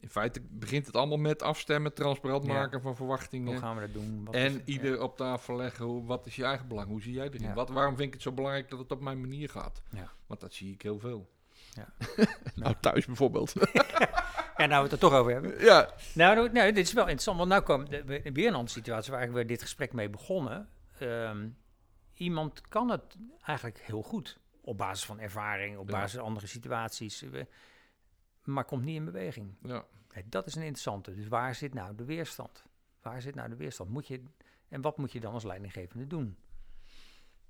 In 0.00 0.10
feite 0.10 0.40
begint 0.50 0.86
het 0.86 0.96
allemaal 0.96 1.18
met 1.18 1.42
afstemmen, 1.42 1.94
transparant 1.94 2.46
Ja. 2.46 2.52
maken 2.52 2.80
van 2.80 2.88
Hoe 2.88 2.96
verwachtingen. 2.96 3.58
gaan 3.58 3.74
we 3.74 3.80
dat 3.80 3.92
doen? 3.92 4.24
Wat 4.24 4.34
En 4.34 4.52
het? 4.52 4.62
ieder 4.64 5.02
op 5.02 5.16
tafel 5.16 5.56
leggen, 5.56 5.84
hoe, 5.84 6.04
wat 6.04 6.26
is 6.26 6.36
je 6.36 6.44
eigen 6.44 6.68
belang? 6.68 6.88
Hoe 6.88 7.02
zie 7.02 7.12
jij 7.12 7.26
erin? 7.26 7.40
Ja. 7.42 7.54
Wat, 7.54 7.68
waarom 7.68 7.94
vind 7.96 8.06
ik 8.08 8.12
het 8.14 8.22
zo 8.22 8.32
belangrijk 8.32 8.70
dat 8.70 8.78
het 8.78 8.90
op 8.92 9.00
mijn 9.00 9.20
manier 9.20 9.48
gaat? 9.48 9.82
Ja. 9.90 10.10
Want 10.26 10.40
dat 10.40 10.52
zie 10.54 10.72
ik 10.72 10.82
heel 10.82 10.98
veel. 10.98 11.30
Ja. 11.72 11.88
nou, 12.54 12.74
thuis 12.80 13.06
bijvoorbeeld. 13.06 13.52
Ja, 14.56 14.66
nou 14.66 14.76
we 14.78 14.82
het 14.90 14.92
er 14.92 15.08
toch 15.08 15.12
over 15.18 15.32
hebben. 15.32 15.64
ja, 15.64 15.90
Nou, 16.14 16.34
nou, 16.34 16.52
nou, 16.52 16.72
dit 16.72 16.86
is 16.86 16.92
wel 16.92 17.02
interessant, 17.08 17.38
want 17.38 17.50
nu 17.52 17.60
komt 17.60 17.90
de- 17.90 18.04
we- 18.04 18.30
weer 18.32 18.46
een 18.48 18.54
andere 18.54 18.72
situatie 18.78 19.12
waar 19.12 19.32
we 19.32 19.44
dit 19.44 19.62
gesprek 19.62 19.92
mee 19.92 20.10
begonnen. 20.10 20.68
Ehm, 20.98 21.48
iemand 22.14 22.68
kan 22.68 22.88
het 22.90 23.16
eigenlijk 23.42 23.78
heel 23.78 24.02
goed, 24.02 24.38
op 24.60 24.78
basis 24.78 25.04
van 25.06 25.20
ervaring, 25.20 25.78
op 25.78 25.88
Ja. 25.88 25.94
basis 25.96 26.18
van 26.18 26.26
andere 26.28 26.46
situaties, 26.46 27.24
maar 28.42 28.64
komt 28.64 28.84
niet 28.84 28.96
in 28.96 29.04
beweging. 29.04 29.54
ja. 29.62 29.84
Dat 30.24 30.46
is 30.46 30.54
een 30.54 30.60
interessante. 30.62 31.14
Dus 31.14 31.28
waar 31.28 31.54
zit 31.54 31.74
nou 31.74 31.94
de 31.94 32.04
weerstand? 32.04 32.64
Waar 33.02 33.22
zit 33.22 33.34
nou 33.34 33.48
de 33.48 33.56
weerstand? 33.56 33.90
Moet 33.90 34.06
je, 34.06 34.22
en 34.68 34.80
wat 34.80 34.96
moet 34.98 35.12
je 35.12 35.20
dan 35.20 35.32
als 35.32 35.44
leidinggevende 35.44 36.06
doen? 36.06 36.36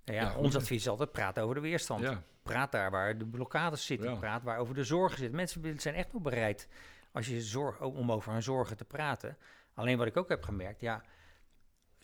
Nou 0.05 0.19
ja, 0.19 0.37
ons 0.37 0.57
advies 0.57 0.81
is 0.81 0.89
altijd 0.89 1.13
praat 1.13 1.39
over 1.39 1.55
de 1.55 1.61
weerstand. 1.61 2.01
ja. 2.01 2.23
Praat 2.43 2.73
daar 2.73 2.91
waar 2.91 3.19
de 3.19 3.27
blokkades 3.27 3.87
zitten. 3.87 4.11
Ja. 4.11 4.17
Praat 4.17 4.43
waar 4.43 4.59
over 4.59 4.75
de 4.75 4.85
zorgen 4.85 5.19
zitten. 5.19 5.37
Mensen 5.37 5.81
zijn 5.81 5.95
echt 5.95 6.13
wel 6.13 6.21
bereid 6.21 6.69
als 7.13 7.27
je 7.27 7.41
zorg, 7.43 7.81
om 7.81 8.13
over 8.13 8.33
hun 8.33 8.43
zorgen 8.43 8.77
te 8.77 8.85
praten. 8.85 9.37
Alleen 9.75 9.99
wat 9.99 10.07
ik 10.07 10.17
ook 10.17 10.29
heb 10.29 10.43
gemerkt, 10.43 10.81
ja, 10.81 11.03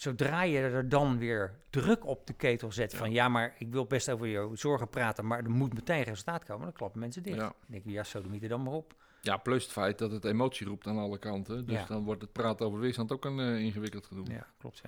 zodra 0.00 0.42
je 0.42 0.58
er 0.58 0.88
dan 0.88 1.18
weer 1.18 1.54
druk 1.70 2.06
op 2.06 2.26
de 2.26 2.32
ketel 2.32 2.72
zet 2.72 2.94
van 2.94 3.12
ja, 3.12 3.28
maar 3.28 3.54
ik 3.58 3.68
wil 3.70 3.86
best 3.86 4.10
over 4.10 4.26
je 4.26 4.50
zorgen 4.54 4.88
praten, 4.88 5.26
maar 5.26 5.38
er 5.38 5.50
moet 5.50 5.74
meteen 5.74 6.02
resultaat 6.02 6.44
komen, 6.44 6.64
dan 6.64 6.72
klappen 6.72 7.00
mensen 7.00 7.22
dicht. 7.22 7.36
Ja. 7.36 7.42
Dan 7.42 7.54
denk 7.66 7.84
ik, 7.84 7.90
ja, 7.90 8.04
er 8.42 8.48
dan 8.48 8.62
maar 8.62 8.72
op. 8.72 8.94
Ja, 9.22 9.36
plus 9.36 9.62
het 9.62 9.72
feit 9.72 9.98
dat 9.98 10.10
het 10.10 10.24
emotie 10.24 10.66
roept 10.66 10.86
aan 10.86 10.98
alle 10.98 11.18
kanten. 11.18 11.66
Dus 11.66 11.76
Ja. 11.80 11.86
dan 11.86 12.04
wordt 12.04 12.22
het 12.22 12.32
praten 12.32 12.66
over 12.66 12.78
weerstand 12.80 13.12
ook 13.12 13.24
een 13.24 13.40
eh, 13.40 13.58
ingewikkeld 13.60 14.06
gedoe. 14.06 14.24
Ja. 14.26 14.32
Ja, 14.32 14.46
klopt 14.58 14.82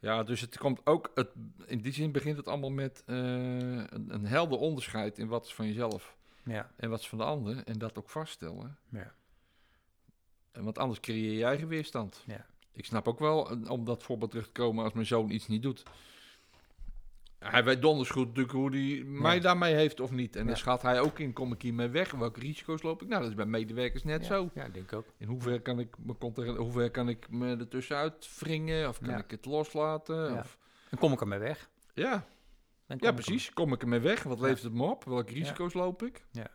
ja. 0.00 0.22
dus 0.22 0.40
het 0.40 0.58
komt 0.58 0.80
ook, 0.86 1.10
het, 1.14 1.28
in 1.66 1.80
die 1.80 1.92
zin 1.92 2.12
begint 2.12 2.36
het 2.36 2.48
allemaal 2.48 2.70
met 2.70 3.02
eh, 3.06 3.16
een, 3.16 4.14
een 4.14 4.26
helder 4.26 4.58
onderscheid 4.58 5.18
in 5.18 5.28
wat 5.28 5.44
is 5.44 5.54
van 5.54 5.66
jezelf 5.66 6.16
Ja, 6.44 6.70
en 6.76 6.90
wat 6.90 7.00
is 7.00 7.08
van 7.08 7.18
de 7.18 7.24
ander. 7.24 7.64
En 7.64 7.78
dat 7.78 7.98
ook 7.98 8.10
vaststellen. 8.10 8.78
ja, 8.88 9.14
En 10.52 10.64
Want 10.64 10.78
anders 10.78 11.00
creëer 11.00 11.30
je 11.30 11.36
je 11.36 11.44
eigen 11.44 11.68
weerstand. 11.68 12.22
Ja. 12.26 12.46
Ik 12.74 12.84
snap 12.84 13.08
ook 13.08 13.18
wel, 13.18 13.50
eh, 13.50 13.70
om 13.70 13.84
dat 13.84 14.02
voorbeeld 14.02 14.30
terug 14.30 14.46
te 14.46 14.52
komen, 14.52 14.84
als 14.84 14.92
mijn 14.92 15.06
zoon 15.06 15.30
iets 15.30 15.46
niet 15.48 15.62
doet. 15.62 15.82
Hij 17.38 17.64
weet 17.64 17.82
donders 17.82 18.10
goed 18.10 18.26
natuurlijk 18.26 18.54
hoe 18.54 18.70
hij 18.70 19.02
mij 19.04 19.34
Ja. 19.34 19.40
daarmee 19.40 19.74
heeft 19.74 20.00
of 20.00 20.10
niet. 20.10 20.34
En 20.36 20.40
Ja. 20.42 20.46
dan 20.46 20.56
schat 20.56 20.82
hij 20.82 21.00
ook 21.00 21.18
in, 21.18 21.32
kom 21.32 21.52
ik 21.52 21.62
hiermee 21.62 21.88
weg? 21.88 22.10
Welke 22.10 22.40
risico's 22.40 22.82
loop 22.82 23.02
ik? 23.02 23.08
Nou, 23.08 23.20
dat 23.20 23.30
is 23.30 23.36
bij 23.36 23.46
medewerkers 23.46 24.04
net 24.04 24.20
ja. 24.20 24.26
zo. 24.26 24.50
Ja, 24.54 24.68
denk 24.68 24.84
ik 24.86 24.92
ook. 24.92 25.06
In 25.18 25.26
hoeverre 25.28 25.58
kan 25.60 25.78
ik 25.78 25.94
me, 25.98 26.18
contra- 26.18 26.54
hoe 26.54 26.72
ver 26.72 26.90
kan 26.90 27.08
ik 27.08 27.30
me 27.30 27.56
ertussenuit 27.56 28.38
wringen? 28.38 28.88
Of 28.88 28.98
kan 29.00 29.18
ik 29.18 29.30
het 29.30 29.44
loslaten? 29.44 30.38
Of, 30.38 30.58
Dan 30.90 30.98
kom 30.98 31.12
ik 31.12 31.20
ermee 31.20 31.38
weg. 31.38 31.70
ja. 31.94 32.26
Ja, 32.98 33.12
precies. 33.12 33.52
Kom 33.52 33.72
ik 33.72 33.82
ermee 33.82 34.00
weg? 34.00 34.22
Wat 34.22 34.40
levert 34.40 34.62
het 34.62 34.72
me 34.72 34.82
op? 34.82 35.04
Welke 35.04 35.32
risico's 35.32 35.72
loop 35.74 36.02
ik? 36.02 36.24
Ja. 36.32 36.46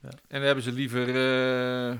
Ja. 0.00 0.08
En 0.08 0.16
dan 0.28 0.42
hebben 0.42 0.64
ze 0.64 0.72
liever 0.72 1.08
eh, 1.08 1.98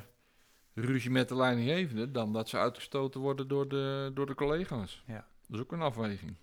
ruzie 0.80 1.10
met 1.10 1.28
de 1.28 1.36
leidinggevende... 1.36 2.10
dan 2.10 2.32
dat 2.32 2.48
ze 2.48 2.58
uitgestoten 2.58 3.20
worden 3.20 3.48
door 3.48 3.68
de, 3.68 4.10
door 4.14 4.26
de 4.26 4.34
collega's. 4.34 5.02
Ja. 5.06 5.26
Dat 5.46 5.56
is 5.56 5.60
ook 5.60 5.72
een 5.72 5.82
afweging. 5.82 6.34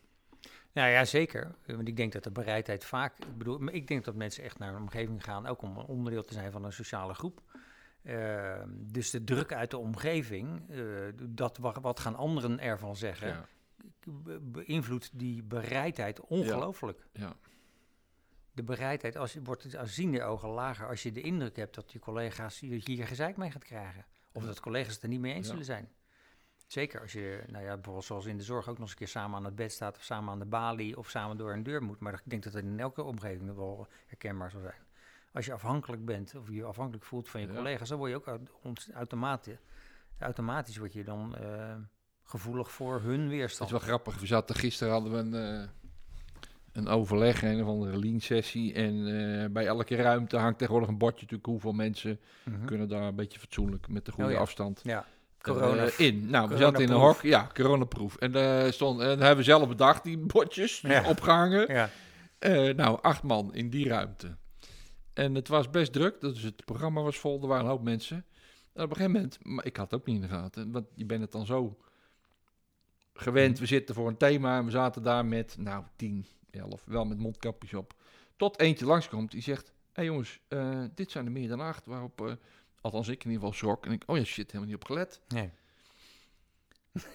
Nou 0.72 0.90
ja, 0.90 1.06
zeker. 1.06 1.56
Want 1.66 1.88
ik 1.88 1.96
denk 1.98 2.12
dat 2.14 2.24
de 2.24 2.32
bereidheid 2.32 2.86
vaak. 2.86 3.18
Ik 3.18 3.38
bedoel, 3.38 3.68
ik 3.68 3.88
denk 3.88 4.06
dat 4.06 4.16
mensen 4.16 4.44
echt 4.44 4.60
naar 4.60 4.74
een 4.74 4.82
omgeving 4.82 5.24
gaan, 5.24 5.48
ook 5.48 5.62
om 5.62 5.78
een 5.78 5.86
onderdeel 5.86 6.24
te 6.24 6.34
zijn 6.34 6.52
van 6.52 6.64
een 6.64 6.74
sociale 6.74 7.14
groep. 7.14 7.42
Ehm, 8.04 8.70
dus 8.74 9.10
de 9.10 9.24
druk 9.24 9.54
uit 9.54 9.72
de 9.72 9.78
omgeving, 9.78 10.70
eh, 10.70 10.80
dat 11.30 11.58
wa- 11.58 11.82
wat 11.82 12.00
gaan 12.00 12.16
anderen 12.16 12.60
ervan 12.60 12.96
zeggen, 12.96 13.28
Ja. 13.28 13.46
be- 14.06 14.40
beïnvloedt 14.40 15.10
die 15.14 15.44
bereidheid 15.44 16.20
ongelooflijk. 16.22 17.08
Ja. 17.14 17.36
De 18.52 18.64
bereidheid 18.64 19.16
als 19.18 19.34
je, 19.34 19.42
wordt 19.44 19.76
aanzien 19.76 20.12
de 20.12 20.24
ogen 20.24 20.50
lager 20.50 20.88
als 20.88 21.04
je 21.04 21.12
de 21.12 21.22
indruk 21.22 21.56
hebt 21.56 21.76
dat 21.76 21.92
je 21.92 22.00
collega's 22.00 22.60
je 22.60 22.82
hier 22.84 23.08
gezeik 23.08 23.38
mee 23.38 23.52
gaat 23.52 23.64
krijgen. 23.64 24.06
Of 24.38 24.46
dat 24.46 24.60
collega's 24.60 24.94
het 24.94 25.04
er 25.04 25.10
niet 25.10 25.20
mee 25.20 25.34
eens 25.34 25.48
zullen 25.48 25.66
zijn. 25.66 25.90
Zeker 26.68 27.02
als 27.02 27.12
je, 27.12 27.44
nou 27.48 27.64
ja, 27.64 27.74
bijvoorbeeld 27.74 28.06
zoals 28.06 28.26
in 28.26 28.38
de 28.38 28.44
zorg 28.44 28.68
ook 28.68 28.74
nog 28.74 28.82
eens 28.82 28.92
een 28.92 28.98
keer 28.98 29.08
samen 29.08 29.38
aan 29.38 29.46
het 29.46 29.56
bed 29.56 29.72
staat 29.72 29.96
of 29.98 30.04
samen 30.04 30.32
aan 30.32 30.40
de 30.40 30.46
balie 30.46 30.98
of 30.98 31.10
samen 31.10 31.38
door 31.38 31.54
een 31.54 31.64
deur 31.64 31.84
moet. 31.84 32.00
Maar 32.00 32.14
ik 32.14 32.22
denk 32.24 32.44
dat 32.44 32.54
het 32.54 32.64
in 32.64 32.80
elke 32.80 33.04
omgeving 33.04 33.56
wel 33.56 33.88
herkenbaar 34.08 34.52
zal 34.52 34.62
zijn. 34.62 34.86
Als 35.34 35.46
je 35.46 35.54
afhankelijk 35.54 36.06
bent 36.06 36.36
of 36.36 36.50
je 36.50 36.64
afhankelijk 36.64 37.06
voelt 37.06 37.30
van 37.30 37.42
je 37.42 37.48
Ja. 37.48 37.54
collega's, 37.54 37.90
dan 37.90 37.98
word 37.98 38.12
je 38.12 38.16
ook 38.18 38.40
automatisch, 38.94 39.58
automatisch 40.20 40.78
word 40.78 40.94
je 40.94 41.04
dan 41.04 41.36
eh, 41.36 41.76
gevoelig 42.24 42.72
voor 42.72 43.02
hun 43.02 43.20
Het 43.22 43.30
weerstand. 43.30 43.72
is 43.72 43.78
wel 43.78 43.86
grappig. 43.88 44.20
We 44.20 44.26
zaten 44.26 44.56
gisteren 44.56 44.94
hadden 44.94 45.12
we 45.12 45.18
een, 45.18 45.34
eh, 45.62 45.70
een 46.78 46.88
overleg, 46.88 47.44
een 47.44 47.62
of 47.62 47.68
andere 47.68 47.98
lean 48.00 48.20
sessie. 48.20 48.74
En 48.74 49.08
eh, 49.42 49.50
bij 49.50 49.66
elke 49.66 49.96
ruimte 49.96 50.38
hangt 50.38 50.58
tegenwoordig 50.58 50.90
een 50.90 50.98
bordje 50.98 51.22
natuurlijk 51.22 51.50
hoeveel 51.50 51.72
mensen 51.72 52.20
Mhm. 52.44 52.66
kunnen 52.66 52.88
daar 52.88 53.02
een 53.02 53.16
beetje 53.16 53.40
fatsoenlijk 53.40 53.88
met 53.88 54.06
de 54.06 54.12
goede 54.12 54.30
Oh 54.30 54.36
ja. 54.36 54.40
afstand 54.42 54.80
Ja, 54.84 54.98
eh, 55.00 55.44
corona. 55.54 55.90
in. 55.98 56.30
Nou, 56.30 56.50
we 56.50 56.58
zaten 56.58 56.84
in 56.84 56.90
een 56.90 57.00
hok. 57.00 57.22
Ja, 57.22 57.50
coronaproof. 57.54 58.16
En 58.16 58.32
daar 58.32 58.74
stond, 58.74 59.00
en 59.00 59.08
hebben 59.08 59.36
we 59.38 59.44
zelf 59.44 59.68
bedacht, 59.68 60.04
die 60.04 60.18
bordjes 60.18 60.82
Ja. 60.82 61.10
opgehangen. 61.10 61.74
ja, 61.74 61.90
Eh, 62.40 62.74
nou, 62.76 63.00
acht 63.02 63.24
man 63.24 63.54
in 63.54 63.70
die 63.70 63.88
ruimte. 63.88 64.36
En 65.14 65.36
het 65.36 65.48
was 65.48 65.70
best 65.70 65.94
druk, 65.94 66.22
dus 66.22 66.42
het 66.42 66.66
programma 66.66 67.02
was 67.02 67.18
vol, 67.20 67.42
er 67.42 67.48
waren 67.48 67.64
een 67.64 67.70
hoop 67.72 67.84
mensen. 67.84 68.26
En 68.74 68.84
op 68.84 68.90
een 68.90 68.96
gegeven 68.96 69.12
moment, 69.12 69.38
maar 69.42 69.66
ik 69.66 69.78
had 69.78 69.92
het 69.92 70.00
ook 70.00 70.06
niet 70.06 70.16
in 70.16 70.22
de 70.22 70.28
gaten, 70.28 70.72
want 70.72 70.86
je 70.96 71.06
bent 71.06 71.22
het 71.22 71.32
dan 71.32 71.46
zo 71.46 71.78
gewend. 73.14 73.60
We 73.60 73.66
zitten 73.66 73.96
voor 73.96 74.08
een 74.08 74.18
thema 74.18 74.58
en 74.58 74.66
we 74.66 74.72
zaten 74.72 75.04
daar 75.04 75.26
met, 75.26 75.56
nou, 75.60 75.84
10, 75.96 76.26
11, 76.60 76.82
wel 76.86 77.06
met 77.06 77.18
mondkapjes 77.18 77.74
op. 77.74 77.94
Tot 78.36 78.60
eentje 78.60 78.86
langskomt, 78.86 79.32
die 79.32 79.42
zegt, 79.42 79.66
hé 79.68 79.74
hey 79.94 80.06
jongens, 80.06 80.40
eh, 80.48 80.84
dit 80.96 81.12
zijn 81.12 81.26
er 81.26 81.32
meer 81.32 81.48
dan 81.48 81.60
acht. 81.60 81.86
Waarop, 81.86 82.22
eh, 82.22 82.34
althans 82.82 83.08
ik 83.08 83.24
in 83.24 83.32
ieder 83.32 83.48
geval 83.48 83.54
schrok. 83.58 83.86
En 83.86 83.92
ik, 83.92 84.04
oh 84.06 84.18
ja, 84.18 84.24
shit, 84.24 84.46
helemaal 84.52 84.66
niet 84.66 84.76
op 84.82 84.86
gelet. 84.86 85.22
nee. 85.28 85.50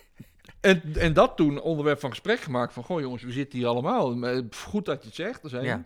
En, 0.61 0.95
en 0.97 1.13
dat 1.13 1.37
toen 1.37 1.61
onderwerp 1.61 2.01
van 2.01 2.11
gesprek 2.11 2.41
gemaakt 2.41 2.73
van, 2.73 2.85
goh 2.85 3.01
jongens, 3.01 3.23
we 3.23 3.33
zitten 3.33 3.59
hier 3.59 3.69
allemaal. 3.69 4.25
Eh, 4.27 4.43
Goed 4.57 4.85
dat 4.85 5.01
je 5.01 5.07
het 5.07 5.17
zegt, 5.17 5.53
één. 5.53 5.65
Ja. 5.65 5.85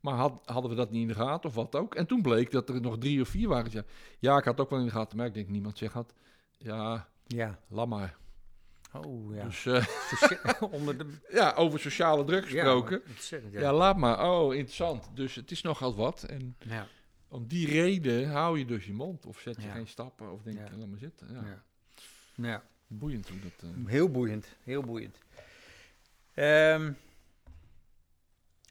Maar 0.00 0.14
had, 0.14 0.40
hadden 0.44 0.70
we 0.70 0.76
dat 0.76 0.90
niet 0.90 1.02
in 1.02 1.08
de 1.08 1.14
gaten 1.14 1.48
of 1.48 1.54
wat 1.54 1.76
ook? 1.76 1.94
En 1.94 2.06
toen 2.06 2.22
bleek 2.22 2.50
dat 2.50 2.68
er 2.68 2.80
nog 2.80 2.98
drie 2.98 3.20
of 3.20 3.28
vier 3.28 3.48
waren. 3.48 3.70
Ja, 3.72 3.82
ja 4.18 4.36
ik 4.38 4.44
had 4.44 4.60
ook 4.60 4.70
wel 4.70 4.78
in 4.78 4.84
de 4.84 4.90
gaten, 4.90 5.16
maar 5.16 5.26
ik 5.26 5.34
denk 5.34 5.48
niemand 5.48 5.78
zegt 5.78 5.92
had. 5.92 6.14
Ja, 6.58 7.08
Ja. 7.26 7.58
laat 7.68 7.86
maar. 7.88 8.16
Oh 8.92 9.34
ja. 9.34 9.44
Dus 9.44 9.66
eh, 9.66 9.86
onder 10.70 10.98
de 10.98 11.14
ja, 11.30 11.52
over 11.54 11.80
sociale 11.80 12.24
druk 12.24 12.44
gesproken. 12.44 13.02
Ja, 13.30 13.38
Ja. 13.50 13.60
ja. 13.60 13.72
laat 13.72 13.96
maar. 13.96 14.30
Oh, 14.30 14.54
interessant. 14.54 15.08
Dus 15.14 15.34
het 15.34 15.50
is 15.50 15.62
nogal 15.62 15.94
wat. 15.94 16.22
En 16.22 16.56
ja. 16.58 16.86
om 17.28 17.46
die 17.46 17.66
reden 17.68 18.28
hou 18.30 18.58
je 18.58 18.64
dus 18.64 18.86
je 18.86 18.92
mond. 18.92 19.26
Of 19.26 19.38
zet 19.40 19.62
je 19.62 19.68
geen 19.68 19.86
stappen. 19.88 20.32
Of 20.32 20.42
denk 20.42 20.56
je, 20.68 20.76
laat 20.76 20.88
maar 20.88 20.98
zitten. 20.98 21.32
Ja. 21.32 21.42
Ja. 21.44 21.62
Ja. 22.48 22.62
Boeiend 22.86 23.28
hoe 23.28 23.38
dat... 23.40 23.52
eh, 23.70 23.86
Heel 23.86 24.10
boeiend, 24.10 24.46
heel 24.62 24.82
boeiend. 24.82 25.18
Ehm, 26.34 26.92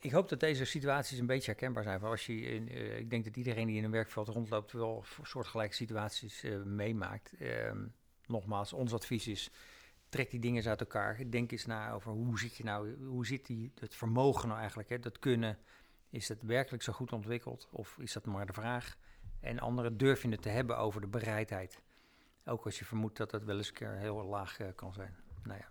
ik 0.01 0.11
hoop 0.11 0.29
dat 0.29 0.39
deze 0.39 0.65
situaties 0.65 1.17
een 1.19 1.25
beetje 1.25 1.51
herkenbaar 1.51 1.83
zijn. 1.83 1.99
Want 1.99 2.11
als 2.11 2.25
je 2.25 2.41
in, 2.41 2.69
eh, 2.69 2.97
ik 2.97 3.09
denk 3.09 3.23
dat 3.25 3.37
iedereen 3.37 3.67
die 3.67 3.77
in 3.77 3.83
een 3.83 3.91
werkveld 3.91 4.27
rondloopt 4.27 4.71
wel 4.71 5.01
voor 5.01 5.27
soortgelijke 5.27 5.75
situaties 5.75 6.43
meemaakt. 6.65 7.33
Ehm, 7.39 7.77
nogmaals, 8.27 8.73
ons 8.73 8.93
advies 8.93 9.27
is, 9.27 9.51
trek 10.15 10.31
die 10.31 10.39
dingen 10.39 10.57
eens 10.57 10.67
uit 10.67 10.79
elkaar. 10.79 11.29
Denk 11.29 11.51
eens 11.51 11.65
na 11.65 11.91
over 11.91 12.11
hoe 12.11 12.39
zit 12.39 12.55
je 12.55 12.63
nou, 12.63 13.05
hoe 13.05 13.25
zit 13.25 13.45
die, 13.45 13.71
het 13.79 13.95
vermogen 13.95 14.47
nou 14.47 14.59
eigenlijk, 14.59 14.89
hè, 14.89 14.99
dat 14.99 15.19
kunnen. 15.19 15.57
Is 16.09 16.27
dat 16.27 16.41
werkelijk 16.41 16.83
zo 16.83 16.93
goed 16.93 17.13
ontwikkeld 17.13 17.67
of 17.71 17.97
is 17.99 18.13
dat 18.13 18.25
maar 18.25 18.45
de 18.45 18.53
vraag? 18.53 18.97
En 19.39 19.59
anderen 19.59 19.97
durf 19.97 20.21
je 20.21 20.29
het 20.29 20.41
te 20.41 20.49
hebben 20.49 20.77
over 20.77 21.01
de 21.01 21.07
bereidheid. 21.07 21.81
Ook 22.45 22.65
als 22.65 22.79
je 22.79 22.85
vermoedt 22.85 23.17
dat 23.17 23.31
het 23.31 23.43
wel 23.43 23.57
eens 23.57 23.67
een 23.67 23.73
keer 23.73 23.95
heel 23.95 24.23
laag 24.23 24.59
eh, 24.59 24.67
kan 24.75 24.93
zijn. 24.93 25.15
Nou 25.43 25.59
ja. 25.59 25.69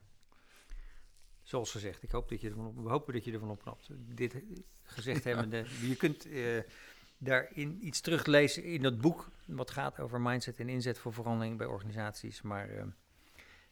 Zoals 1.42 1.70
gezegd, 1.70 2.02
ik 2.02 2.10
hoop 2.10 2.28
dat 2.28 2.40
je 2.40 2.48
ervan 2.48 2.66
op, 2.66 2.76
we 2.76 2.88
hopen 2.88 3.12
dat 3.12 3.24
je 3.24 3.32
ervan 3.32 3.50
opknapt. 3.50 3.88
Dit 3.90 4.42
gezegd 4.82 5.24
hebbende, 5.24 5.64
je 5.88 5.96
kunt 5.96 6.26
eh, 6.26 6.60
daarin 7.18 7.86
iets 7.86 8.00
teruglezen 8.00 8.64
in 8.64 8.82
dat 8.82 9.00
boek, 9.00 9.30
wat 9.46 9.70
gaat 9.70 10.00
over 10.00 10.20
mindset 10.20 10.60
en 10.60 10.68
inzet 10.68 10.98
voor 10.98 11.12
verandering 11.12 11.58
bij 11.58 11.66
organisaties. 11.66 12.42
Maar 12.42 12.68
eh, 12.68 12.84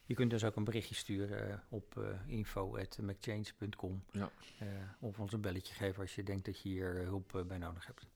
je 0.05 0.13
kunt 0.13 0.29
dus 0.29 0.43
ook 0.43 0.55
een 0.55 0.63
berichtje 0.63 0.95
sturen 0.95 1.51
eh, 1.51 1.57
op 1.69 1.97
eh, 1.97 2.03
uh, 2.03 2.09
info.mcchange.com. 2.27 4.03
Ja. 4.11 4.31
Eh, 4.59 4.67
of 4.99 5.19
ons 5.19 5.33
een 5.33 5.41
belletje 5.41 5.73
geven 5.73 6.01
als 6.01 6.15
je 6.15 6.23
denkt 6.23 6.45
dat 6.45 6.61
je 6.61 6.69
hier 6.69 6.95
hulp 6.95 7.43
bij 7.47 7.57
nodig 7.57 7.85
hebt. 7.85 8.07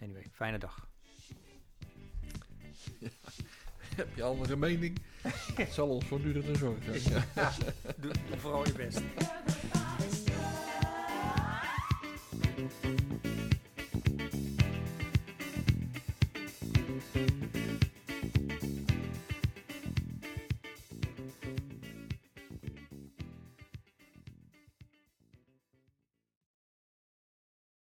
Anyway, 0.00 0.26
fijne 0.32 0.58
dag. 0.58 0.88
Heb 3.96 4.16
je 4.16 4.22
andere 4.22 4.56
mening? 4.56 4.98
Het 5.54 5.72
zal 5.78 5.88
ons 5.88 6.04
voortdurend 6.04 6.58
zorgen 6.58 7.00
zijn. 7.00 7.24
Ja. 7.34 7.52
doe, 8.00 8.12
doe 8.28 8.38
vooral 8.38 8.66
je 8.66 8.72
best. 8.72 9.02